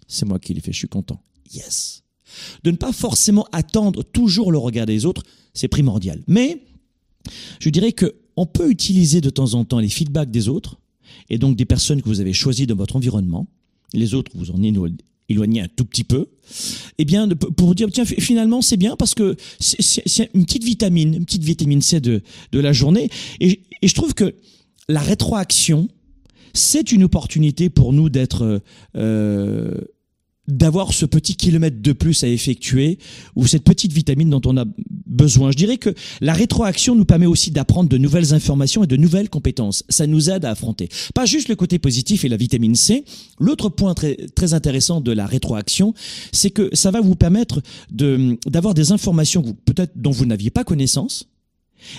C'est 0.06 0.26
moi 0.26 0.38
qui 0.38 0.54
l'ai 0.54 0.60
fait, 0.60 0.72
je 0.72 0.78
suis 0.78 0.88
content. 0.88 1.22
Yes. 1.52 2.02
De 2.62 2.70
ne 2.70 2.76
pas 2.76 2.92
forcément 2.92 3.46
attendre 3.52 4.02
toujours 4.04 4.52
le 4.52 4.58
regard 4.58 4.86
des 4.86 5.04
autres, 5.04 5.22
c'est 5.54 5.68
primordial. 5.68 6.22
Mais 6.28 6.62
je 7.60 7.68
dirais 7.68 7.92
que 7.92 8.14
on 8.36 8.46
peut 8.46 8.70
utiliser 8.70 9.20
de 9.20 9.28
temps 9.28 9.54
en 9.54 9.64
temps 9.64 9.78
les 9.78 9.88
feedbacks 9.88 10.30
des 10.30 10.48
autres 10.48 10.78
et 11.28 11.38
donc 11.38 11.56
des 11.56 11.66
personnes 11.66 12.00
que 12.00 12.08
vous 12.08 12.20
avez 12.20 12.32
choisies 12.32 12.66
dans 12.66 12.76
votre 12.76 12.96
environnement. 12.96 13.46
Les 13.92 14.14
autres, 14.14 14.32
vous 14.34 14.50
en 14.52 14.62
éloignez 15.32 15.60
un 15.62 15.68
tout 15.68 15.84
petit 15.84 16.04
peu. 16.04 16.26
Eh 16.98 17.04
bien, 17.04 17.28
pour 17.28 17.74
dire, 17.74 17.88
tiens, 17.92 18.04
finalement, 18.04 18.62
c'est 18.62 18.76
bien 18.76 18.96
parce 18.96 19.14
que 19.14 19.36
c'est 19.58 20.30
une 20.34 20.44
petite 20.44 20.64
vitamine, 20.64 21.14
une 21.14 21.24
petite 21.24 21.44
vitamine 21.44 21.82
C 21.82 22.00
de, 22.00 22.22
de 22.52 22.60
la 22.60 22.72
journée. 22.72 23.10
Et, 23.40 23.62
et 23.80 23.88
je 23.88 23.94
trouve 23.94 24.14
que 24.14 24.34
la 24.88 25.00
rétroaction, 25.00 25.88
c'est 26.54 26.92
une 26.92 27.04
opportunité 27.04 27.70
pour 27.70 27.92
nous 27.92 28.10
d'être 28.10 28.60
euh, 28.96 29.80
d'avoir 30.48 30.92
ce 30.92 31.06
petit 31.06 31.36
kilomètre 31.36 31.80
de 31.80 31.92
plus 31.92 32.24
à 32.24 32.28
effectuer 32.28 32.98
ou 33.36 33.46
cette 33.46 33.64
petite 33.64 33.92
vitamine 33.92 34.30
dont 34.30 34.40
on 34.44 34.56
a 34.56 34.64
besoin. 35.06 35.50
Je 35.50 35.56
dirais 35.56 35.78
que 35.78 35.94
la 36.20 36.32
rétroaction 36.32 36.94
nous 36.94 37.04
permet 37.04 37.26
aussi 37.26 37.50
d'apprendre 37.50 37.88
de 37.88 37.98
nouvelles 37.98 38.34
informations 38.34 38.82
et 38.82 38.86
de 38.86 38.96
nouvelles 38.96 39.28
compétences. 39.30 39.84
Ça 39.88 40.06
nous 40.06 40.30
aide 40.30 40.44
à 40.44 40.50
affronter. 40.50 40.88
Pas 41.14 41.26
juste 41.26 41.48
le 41.48 41.54
côté 41.54 41.78
positif 41.78 42.24
et 42.24 42.28
la 42.28 42.36
vitamine 42.36 42.74
C. 42.74 43.04
L'autre 43.38 43.68
point 43.68 43.94
très, 43.94 44.16
très 44.34 44.54
intéressant 44.54 45.00
de 45.00 45.12
la 45.12 45.26
rétroaction, 45.26 45.94
c'est 46.32 46.50
que 46.50 46.74
ça 46.74 46.90
va 46.90 47.00
vous 47.00 47.14
permettre 47.14 47.62
de, 47.90 48.38
d'avoir 48.46 48.74
des 48.74 48.92
informations 48.92 49.42
peut-être 49.64 49.92
dont 49.96 50.10
vous 50.10 50.26
n'aviez 50.26 50.50
pas 50.50 50.64
connaissance 50.64 51.28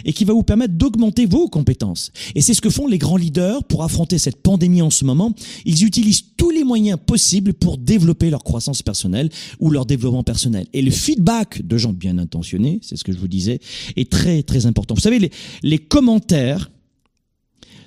et 0.05 0.13
qui 0.13 0.25
va 0.25 0.33
vous 0.33 0.43
permettre 0.43 0.73
d'augmenter 0.73 1.25
vos 1.25 1.47
compétences. 1.47 2.11
Et 2.35 2.41
c'est 2.41 2.53
ce 2.53 2.61
que 2.61 2.69
font 2.69 2.87
les 2.87 2.97
grands 2.97 3.17
leaders 3.17 3.63
pour 3.63 3.83
affronter 3.83 4.17
cette 4.17 4.41
pandémie 4.41 4.81
en 4.81 4.89
ce 4.89 5.05
moment. 5.05 5.33
Ils 5.65 5.83
utilisent 5.83 6.23
tous 6.37 6.49
les 6.49 6.63
moyens 6.63 6.99
possibles 7.03 7.53
pour 7.53 7.77
développer 7.77 8.29
leur 8.29 8.43
croissance 8.43 8.81
personnelle 8.81 9.29
ou 9.59 9.69
leur 9.69 9.85
développement 9.85 10.23
personnel. 10.23 10.67
Et 10.73 10.81
le 10.81 10.91
feedback 10.91 11.65
de 11.65 11.77
gens 11.77 11.93
bien 11.93 12.17
intentionnés, 12.17 12.79
c'est 12.81 12.95
ce 12.95 13.03
que 13.03 13.11
je 13.11 13.17
vous 13.17 13.27
disais, 13.27 13.59
est 13.95 14.09
très 14.09 14.43
très 14.43 14.65
important. 14.65 14.95
Vous 14.95 15.01
savez, 15.01 15.19
les, 15.19 15.31
les 15.61 15.79
commentaires 15.79 16.69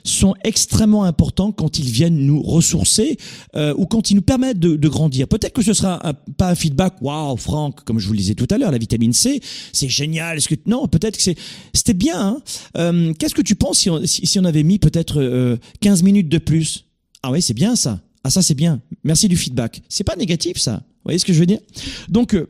sont 0.08 0.34
extrêmement 0.44 1.04
importants 1.04 1.52
quand 1.52 1.78
ils 1.78 1.90
viennent 1.90 2.18
nous 2.18 2.42
ressourcer 2.42 3.16
euh, 3.54 3.74
ou 3.76 3.86
quand 3.86 4.10
ils 4.10 4.14
nous 4.14 4.22
permettent 4.22 4.58
de, 4.58 4.76
de 4.76 4.88
grandir. 4.88 5.28
Peut-être 5.28 5.52
que 5.52 5.62
ce 5.62 5.74
sera 5.74 6.06
un, 6.06 6.14
pas 6.14 6.50
un 6.50 6.54
feedback, 6.54 6.94
waouh, 7.00 7.36
Franck, 7.36 7.84
comme 7.84 7.98
je 7.98 8.06
vous 8.06 8.12
le 8.12 8.18
disais 8.18 8.34
tout 8.34 8.46
à 8.50 8.58
l'heure, 8.58 8.70
la 8.70 8.78
vitamine 8.78 9.12
C, 9.12 9.40
c'est 9.72 9.88
génial. 9.88 10.38
Est-ce 10.38 10.48
que 10.48 10.54
non, 10.66 10.86
peut-être 10.88 11.16
que 11.16 11.22
c'est, 11.22 11.36
c'était 11.72 11.94
bien. 11.94 12.20
Hein 12.20 12.42
euh, 12.76 13.12
Qu'est-ce 13.14 13.34
que 13.34 13.42
tu 13.42 13.54
penses 13.54 13.78
si 13.78 13.90
on, 13.90 14.04
si, 14.06 14.26
si 14.26 14.38
on 14.38 14.44
avait 14.44 14.62
mis 14.62 14.78
peut-être 14.78 15.20
euh, 15.20 15.56
15 15.80 16.02
minutes 16.02 16.28
de 16.28 16.38
plus? 16.38 16.84
Ah 17.22 17.30
oui, 17.30 17.42
c'est 17.42 17.54
bien 17.54 17.76
ça. 17.76 18.00
Ah 18.24 18.30
ça 18.30 18.42
c'est 18.42 18.54
bien. 18.54 18.80
Merci 19.04 19.28
du 19.28 19.36
feedback. 19.36 19.82
C'est 19.88 20.04
pas 20.04 20.16
négatif 20.16 20.58
ça. 20.58 20.82
Vous 20.84 21.10
voyez 21.10 21.18
ce 21.18 21.24
que 21.24 21.32
je 21.32 21.38
veux 21.38 21.46
dire? 21.46 21.60
Donc 22.08 22.34
euh, 22.34 22.48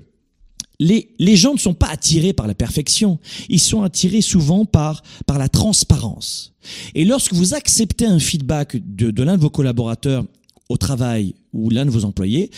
les, 0.78 1.14
les 1.18 1.36
gens 1.36 1.54
ne 1.54 1.58
sont 1.58 1.74
pas 1.74 1.88
attirés 1.88 2.32
par 2.32 2.46
la 2.46 2.54
perfection, 2.54 3.18
ils 3.48 3.60
sont 3.60 3.82
attirés 3.82 4.20
souvent 4.20 4.64
par, 4.64 5.02
par 5.26 5.38
la 5.38 5.48
transparence. 5.48 6.54
Et 6.94 7.04
lorsque 7.04 7.32
vous 7.32 7.54
acceptez 7.54 8.06
un 8.06 8.18
feedback 8.18 8.76
de, 8.76 9.10
de 9.10 9.22
l'un 9.22 9.36
de 9.36 9.42
vos 9.42 9.50
collaborateurs 9.50 10.24
au 10.68 10.76
travail 10.76 11.34
ou 11.52 11.70
l'un 11.70 11.86
de 11.86 11.90
vos 11.90 12.04
employés, 12.04 12.50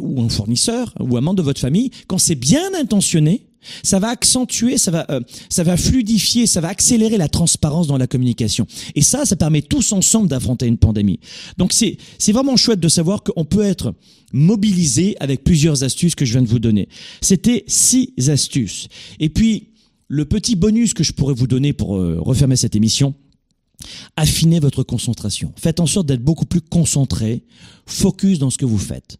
ou 0.00 0.22
un 0.22 0.28
fournisseur 0.28 0.94
ou 1.00 1.16
un 1.16 1.20
membre 1.20 1.36
de 1.38 1.42
votre 1.42 1.60
famille, 1.60 1.90
quand 2.06 2.18
c'est 2.18 2.36
bien 2.36 2.74
intentionné, 2.78 3.46
ça 3.82 3.98
va 3.98 4.08
accentuer, 4.08 4.78
ça 4.78 4.90
va, 4.90 5.06
euh, 5.10 5.20
ça 5.48 5.62
va 5.62 5.76
fluidifier, 5.76 6.46
ça 6.46 6.60
va 6.60 6.68
accélérer 6.68 7.16
la 7.16 7.28
transparence 7.28 7.86
dans 7.86 7.98
la 7.98 8.06
communication. 8.06 8.66
Et 8.94 9.02
ça, 9.02 9.24
ça 9.24 9.36
permet 9.36 9.62
tous 9.62 9.92
ensemble 9.92 10.28
d'affronter 10.28 10.66
une 10.66 10.78
pandémie. 10.78 11.20
Donc 11.58 11.72
c'est, 11.72 11.98
c'est 12.18 12.32
vraiment 12.32 12.56
chouette 12.56 12.80
de 12.80 12.88
savoir 12.88 13.22
qu'on 13.22 13.44
peut 13.44 13.64
être 13.64 13.94
mobilisé 14.32 15.16
avec 15.20 15.44
plusieurs 15.44 15.84
astuces 15.84 16.14
que 16.14 16.24
je 16.24 16.32
viens 16.32 16.42
de 16.42 16.48
vous 16.48 16.58
donner. 16.58 16.88
C'était 17.20 17.64
six 17.66 18.12
astuces. 18.28 18.88
Et 19.20 19.28
puis, 19.28 19.68
le 20.08 20.24
petit 20.24 20.56
bonus 20.56 20.94
que 20.94 21.04
je 21.04 21.12
pourrais 21.12 21.34
vous 21.34 21.46
donner 21.46 21.72
pour 21.72 21.96
euh, 21.96 22.18
refermer 22.20 22.56
cette 22.56 22.76
émission, 22.76 23.14
affinez 24.16 24.60
votre 24.60 24.82
concentration. 24.82 25.52
Faites 25.56 25.80
en 25.80 25.86
sorte 25.86 26.06
d'être 26.06 26.22
beaucoup 26.22 26.46
plus 26.46 26.60
concentré, 26.60 27.44
focus 27.86 28.38
dans 28.38 28.50
ce 28.50 28.58
que 28.58 28.64
vous 28.64 28.78
faites. 28.78 29.18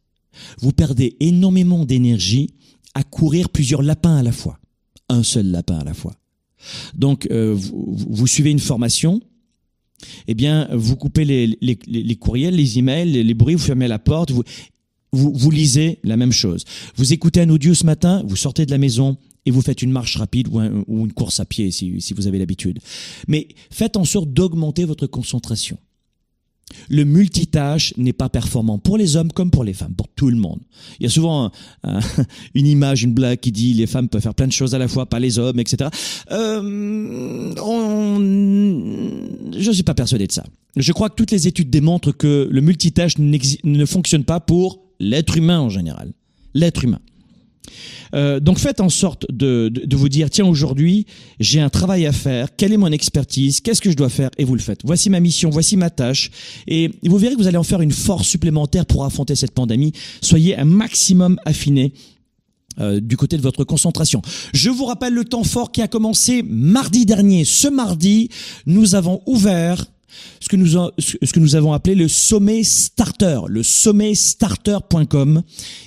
Vous 0.60 0.72
perdez 0.72 1.16
énormément 1.20 1.84
d'énergie 1.84 2.54
à 2.96 3.02
courir 3.02 3.50
plusieurs 3.50 3.82
lapins 3.82 4.16
à 4.16 4.22
la 4.22 4.32
fois. 4.32 4.58
Un 5.10 5.22
seul 5.22 5.50
lapin 5.50 5.78
à 5.78 5.84
la 5.84 5.92
fois. 5.92 6.14
Donc, 6.94 7.28
euh, 7.30 7.54
vous, 7.54 7.94
vous, 8.08 8.26
suivez 8.26 8.50
une 8.50 8.58
formation, 8.58 9.20
eh 10.26 10.34
bien, 10.34 10.66
vous 10.72 10.96
coupez 10.96 11.26
les, 11.26 11.58
les, 11.60 11.78
les 11.86 12.16
courriels, 12.16 12.56
les 12.56 12.78
emails, 12.78 13.22
les, 13.22 13.34
bruits, 13.34 13.54
vous 13.54 13.62
fermez 13.62 13.86
la 13.86 13.98
porte, 13.98 14.30
vous, 14.30 14.44
vous, 15.12 15.30
vous 15.34 15.50
lisez 15.50 15.98
la 16.04 16.16
même 16.16 16.32
chose. 16.32 16.64
Vous 16.96 17.12
écoutez 17.12 17.42
un 17.42 17.50
audio 17.50 17.74
ce 17.74 17.84
matin, 17.84 18.22
vous 18.26 18.34
sortez 18.34 18.64
de 18.64 18.70
la 18.70 18.78
maison, 18.78 19.18
et 19.44 19.50
vous 19.50 19.60
faites 19.60 19.82
une 19.82 19.92
marche 19.92 20.16
rapide 20.16 20.48
ou, 20.48 20.58
ou 20.86 21.04
une 21.04 21.12
course 21.12 21.38
à 21.38 21.44
pied 21.44 21.70
si, 21.70 22.00
si 22.00 22.14
vous 22.14 22.26
avez 22.26 22.38
l'habitude. 22.38 22.78
Mais 23.28 23.46
faites 23.70 23.98
en 23.98 24.06
sorte 24.06 24.32
d'augmenter 24.32 24.86
votre 24.86 25.06
concentration. 25.06 25.76
Le 26.88 27.04
multitâche 27.04 27.94
n'est 27.96 28.12
pas 28.12 28.28
performant 28.28 28.78
pour 28.78 28.98
les 28.98 29.16
hommes 29.16 29.30
comme 29.32 29.50
pour 29.50 29.64
les 29.64 29.72
femmes, 29.72 29.94
pour 29.94 30.08
tout 30.08 30.30
le 30.30 30.36
monde. 30.36 30.60
Il 30.98 31.04
y 31.04 31.06
a 31.06 31.10
souvent 31.10 31.46
un, 31.46 31.52
un, 31.84 32.00
une 32.54 32.66
image, 32.66 33.04
une 33.04 33.14
blague 33.14 33.40
qui 33.40 33.52
dit 33.52 33.72
les 33.74 33.86
femmes 33.86 34.08
peuvent 34.08 34.22
faire 34.22 34.34
plein 34.34 34.46
de 34.46 34.52
choses 34.52 34.74
à 34.74 34.78
la 34.78 34.88
fois, 34.88 35.06
pas 35.06 35.20
les 35.20 35.38
hommes, 35.38 35.60
etc. 35.60 35.90
Euh, 36.32 37.54
on, 37.62 38.18
je 38.18 39.68
ne 39.68 39.72
suis 39.72 39.82
pas 39.82 39.94
persuadé 39.94 40.26
de 40.26 40.32
ça. 40.32 40.44
Je 40.76 40.92
crois 40.92 41.08
que 41.08 41.14
toutes 41.14 41.30
les 41.30 41.46
études 41.46 41.70
démontrent 41.70 42.12
que 42.12 42.48
le 42.50 42.60
multitâche 42.60 43.16
ne 43.18 43.84
fonctionne 43.86 44.24
pas 44.24 44.40
pour 44.40 44.80
l'être 45.00 45.36
humain 45.36 45.60
en 45.60 45.70
général. 45.70 46.12
L'être 46.54 46.84
humain. 46.84 47.00
Euh, 48.14 48.40
donc 48.40 48.58
faites 48.58 48.80
en 48.80 48.88
sorte 48.88 49.26
de, 49.30 49.68
de, 49.68 49.84
de 49.84 49.96
vous 49.96 50.08
dire, 50.08 50.30
tiens, 50.30 50.46
aujourd'hui, 50.46 51.06
j'ai 51.40 51.60
un 51.60 51.68
travail 51.68 52.06
à 52.06 52.12
faire, 52.12 52.48
quelle 52.56 52.72
est 52.72 52.76
mon 52.76 52.92
expertise, 52.92 53.60
qu'est-ce 53.60 53.80
que 53.80 53.90
je 53.90 53.96
dois 53.96 54.08
faire, 54.08 54.30
et 54.38 54.44
vous 54.44 54.54
le 54.54 54.60
faites. 54.60 54.80
Voici 54.84 55.10
ma 55.10 55.20
mission, 55.20 55.50
voici 55.50 55.76
ma 55.76 55.90
tâche, 55.90 56.30
et 56.66 56.90
vous 57.04 57.18
verrez 57.18 57.34
que 57.34 57.40
vous 57.40 57.48
allez 57.48 57.56
en 57.56 57.62
faire 57.62 57.80
une 57.80 57.92
force 57.92 58.28
supplémentaire 58.28 58.86
pour 58.86 59.04
affronter 59.04 59.34
cette 59.34 59.52
pandémie. 59.52 59.92
Soyez 60.20 60.56
un 60.58 60.64
maximum 60.64 61.38
affiné 61.44 61.92
euh, 62.78 63.00
du 63.00 63.16
côté 63.16 63.36
de 63.36 63.42
votre 63.42 63.64
concentration. 63.64 64.20
Je 64.52 64.68
vous 64.70 64.84
rappelle 64.84 65.14
le 65.14 65.24
temps 65.24 65.44
fort 65.44 65.72
qui 65.72 65.80
a 65.80 65.88
commencé 65.88 66.42
mardi 66.46 67.06
dernier. 67.06 67.44
Ce 67.44 67.68
mardi, 67.68 68.28
nous 68.66 68.94
avons 68.94 69.22
ouvert 69.26 69.86
ce 70.40 70.48
que 70.48 70.56
nous, 71.40 71.56
avons 71.56 71.72
appelé 71.72 71.94
le 71.94 72.08
sommet 72.08 72.62
starter, 72.62 73.40
le 73.48 73.62
sommetstarter.com. 73.62 75.42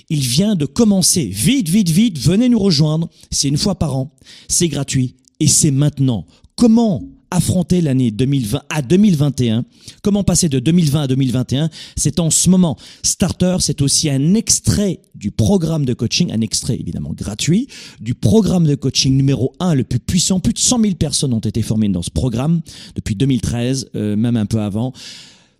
Il 0.08 0.20
vient 0.20 0.54
de 0.54 0.66
commencer. 0.66 1.26
Vite, 1.26 1.68
vite, 1.68 1.90
vite, 1.90 2.18
venez 2.18 2.48
nous 2.48 2.58
rejoindre. 2.58 3.08
C'est 3.30 3.48
une 3.48 3.58
fois 3.58 3.76
par 3.76 3.96
an. 3.96 4.14
C'est 4.48 4.68
gratuit 4.68 5.16
et 5.38 5.46
c'est 5.46 5.70
maintenant. 5.70 6.26
Comment 6.56 7.02
affronter 7.30 7.80
l'année 7.80 8.10
2020 8.10 8.62
à 8.68 8.82
2021. 8.82 9.64
Comment 10.02 10.24
passer 10.24 10.48
de 10.48 10.58
2020 10.58 11.02
à 11.02 11.06
2021 11.06 11.70
C'est 11.96 12.20
en 12.20 12.30
ce 12.30 12.50
moment. 12.50 12.76
Starter, 13.02 13.56
c'est 13.60 13.82
aussi 13.82 14.10
un 14.10 14.34
extrait 14.34 15.00
du 15.14 15.30
programme 15.30 15.84
de 15.84 15.94
coaching, 15.94 16.32
un 16.32 16.40
extrait 16.40 16.76
évidemment 16.78 17.12
gratuit, 17.12 17.68
du 18.00 18.14
programme 18.14 18.66
de 18.66 18.74
coaching 18.74 19.16
numéro 19.16 19.52
1 19.60 19.74
le 19.74 19.84
plus 19.84 20.00
puissant. 20.00 20.40
Plus 20.40 20.52
de 20.52 20.58
100 20.58 20.80
000 20.80 20.94
personnes 20.94 21.32
ont 21.32 21.40
été 21.40 21.62
formées 21.62 21.88
dans 21.88 22.02
ce 22.02 22.10
programme 22.10 22.60
depuis 22.94 23.14
2013, 23.14 23.90
euh, 23.94 24.16
même 24.16 24.36
un 24.36 24.46
peu 24.46 24.60
avant. 24.60 24.92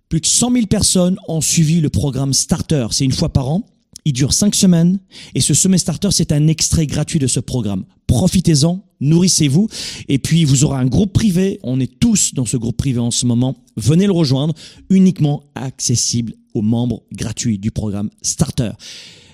Plus 0.08 0.20
de 0.20 0.26
100 0.26 0.52
000 0.52 0.66
personnes 0.66 1.16
ont 1.28 1.40
suivi 1.40 1.80
le 1.80 1.88
programme 1.88 2.32
Starter. 2.32 2.88
C'est 2.90 3.04
une 3.04 3.12
fois 3.12 3.32
par 3.32 3.48
an. 3.48 3.64
Il 4.04 4.12
dure 4.12 4.32
cinq 4.32 4.54
semaines 4.54 4.98
et 5.34 5.40
ce 5.40 5.54
sommet 5.54 5.78
starter, 5.78 6.10
c'est 6.10 6.32
un 6.32 6.46
extrait 6.46 6.86
gratuit 6.86 7.18
de 7.18 7.26
ce 7.26 7.40
programme. 7.40 7.84
Profitez-en, 8.06 8.82
nourrissez-vous. 9.00 9.68
Et 10.08 10.18
puis 10.18 10.44
vous 10.44 10.64
aurez 10.64 10.78
un 10.78 10.86
groupe 10.86 11.12
privé. 11.12 11.58
On 11.62 11.80
est 11.80 11.98
tous 11.98 12.34
dans 12.34 12.46
ce 12.46 12.56
groupe 12.56 12.76
privé 12.76 12.98
en 12.98 13.10
ce 13.10 13.26
moment. 13.26 13.56
Venez 13.76 14.06
le 14.06 14.12
rejoindre, 14.12 14.54
uniquement 14.88 15.42
accessible 15.54 16.34
aux 16.54 16.62
membres 16.62 17.02
gratuits 17.12 17.58
du 17.58 17.70
programme 17.70 18.10
Starter. 18.22 18.72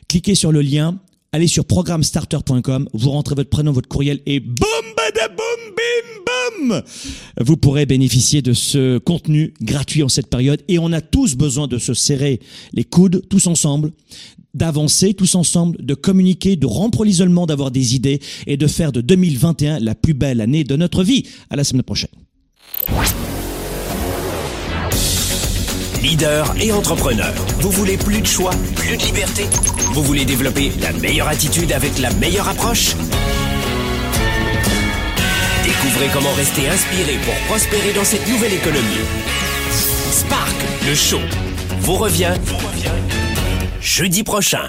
Cliquez 0.08 0.34
sur 0.34 0.52
le 0.52 0.60
lien, 0.60 1.00
allez 1.32 1.48
sur 1.48 1.64
programmestarter.com, 1.64 2.88
vous 2.92 3.10
rentrez 3.10 3.34
votre 3.34 3.50
prénom, 3.50 3.72
votre 3.72 3.88
courriel 3.88 4.20
et 4.26 4.40
boum, 4.40 4.56
badaboum, 4.96 5.36
bim, 5.76 6.68
boum. 6.68 6.82
Vous 7.40 7.56
pourrez 7.56 7.86
bénéficier 7.86 8.42
de 8.42 8.52
ce 8.52 8.98
contenu 8.98 9.54
gratuit 9.60 10.02
en 10.02 10.08
cette 10.08 10.28
période. 10.28 10.62
Et 10.68 10.78
on 10.78 10.92
a 10.92 11.00
tous 11.00 11.34
besoin 11.36 11.66
de 11.66 11.78
se 11.78 11.94
serrer 11.94 12.40
les 12.72 12.84
coudes 12.84 13.22
tous 13.28 13.46
ensemble, 13.46 13.92
d'avancer 14.56 15.14
tous 15.14 15.34
ensemble, 15.34 15.76
de 15.84 15.94
communiquer, 15.94 16.56
de 16.56 16.66
rompre 16.66 17.04
l'isolement, 17.04 17.46
d'avoir 17.46 17.70
des 17.70 17.94
idées 17.94 18.20
et 18.46 18.56
de 18.56 18.66
faire 18.66 18.90
de 18.90 19.00
2021 19.00 19.78
la 19.80 19.94
plus 19.94 20.14
belle 20.14 20.40
année 20.40 20.64
de 20.64 20.76
notre 20.76 21.04
vie. 21.04 21.24
À 21.50 21.56
la 21.56 21.64
semaine 21.64 21.82
prochaine. 21.82 22.10
Leader 26.02 26.54
et 26.60 26.72
entrepreneur, 26.72 27.34
vous 27.60 27.70
voulez 27.70 27.96
plus 27.96 28.20
de 28.20 28.26
choix, 28.26 28.52
plus 28.76 28.96
de 28.96 29.02
liberté? 29.02 29.44
Vous 29.92 30.02
voulez 30.02 30.24
développer 30.24 30.70
la 30.80 30.92
meilleure 30.92 31.28
attitude 31.28 31.72
avec 31.72 31.98
la 31.98 32.12
meilleure 32.14 32.48
approche? 32.48 32.94
Découvrez 35.64 36.08
comment 36.12 36.32
rester 36.34 36.68
inspiré 36.68 37.18
pour 37.24 37.34
prospérer 37.48 37.92
dans 37.92 38.04
cette 38.04 38.26
nouvelle 38.28 38.52
économie. 38.52 39.04
Spark, 40.12 40.56
le 40.86 40.94
show, 40.94 41.20
vous 41.80 41.96
revient, 41.96 42.34
vous 42.44 42.56
revient 42.56 43.15
jeudi 43.86 44.24
prochain. 44.24 44.68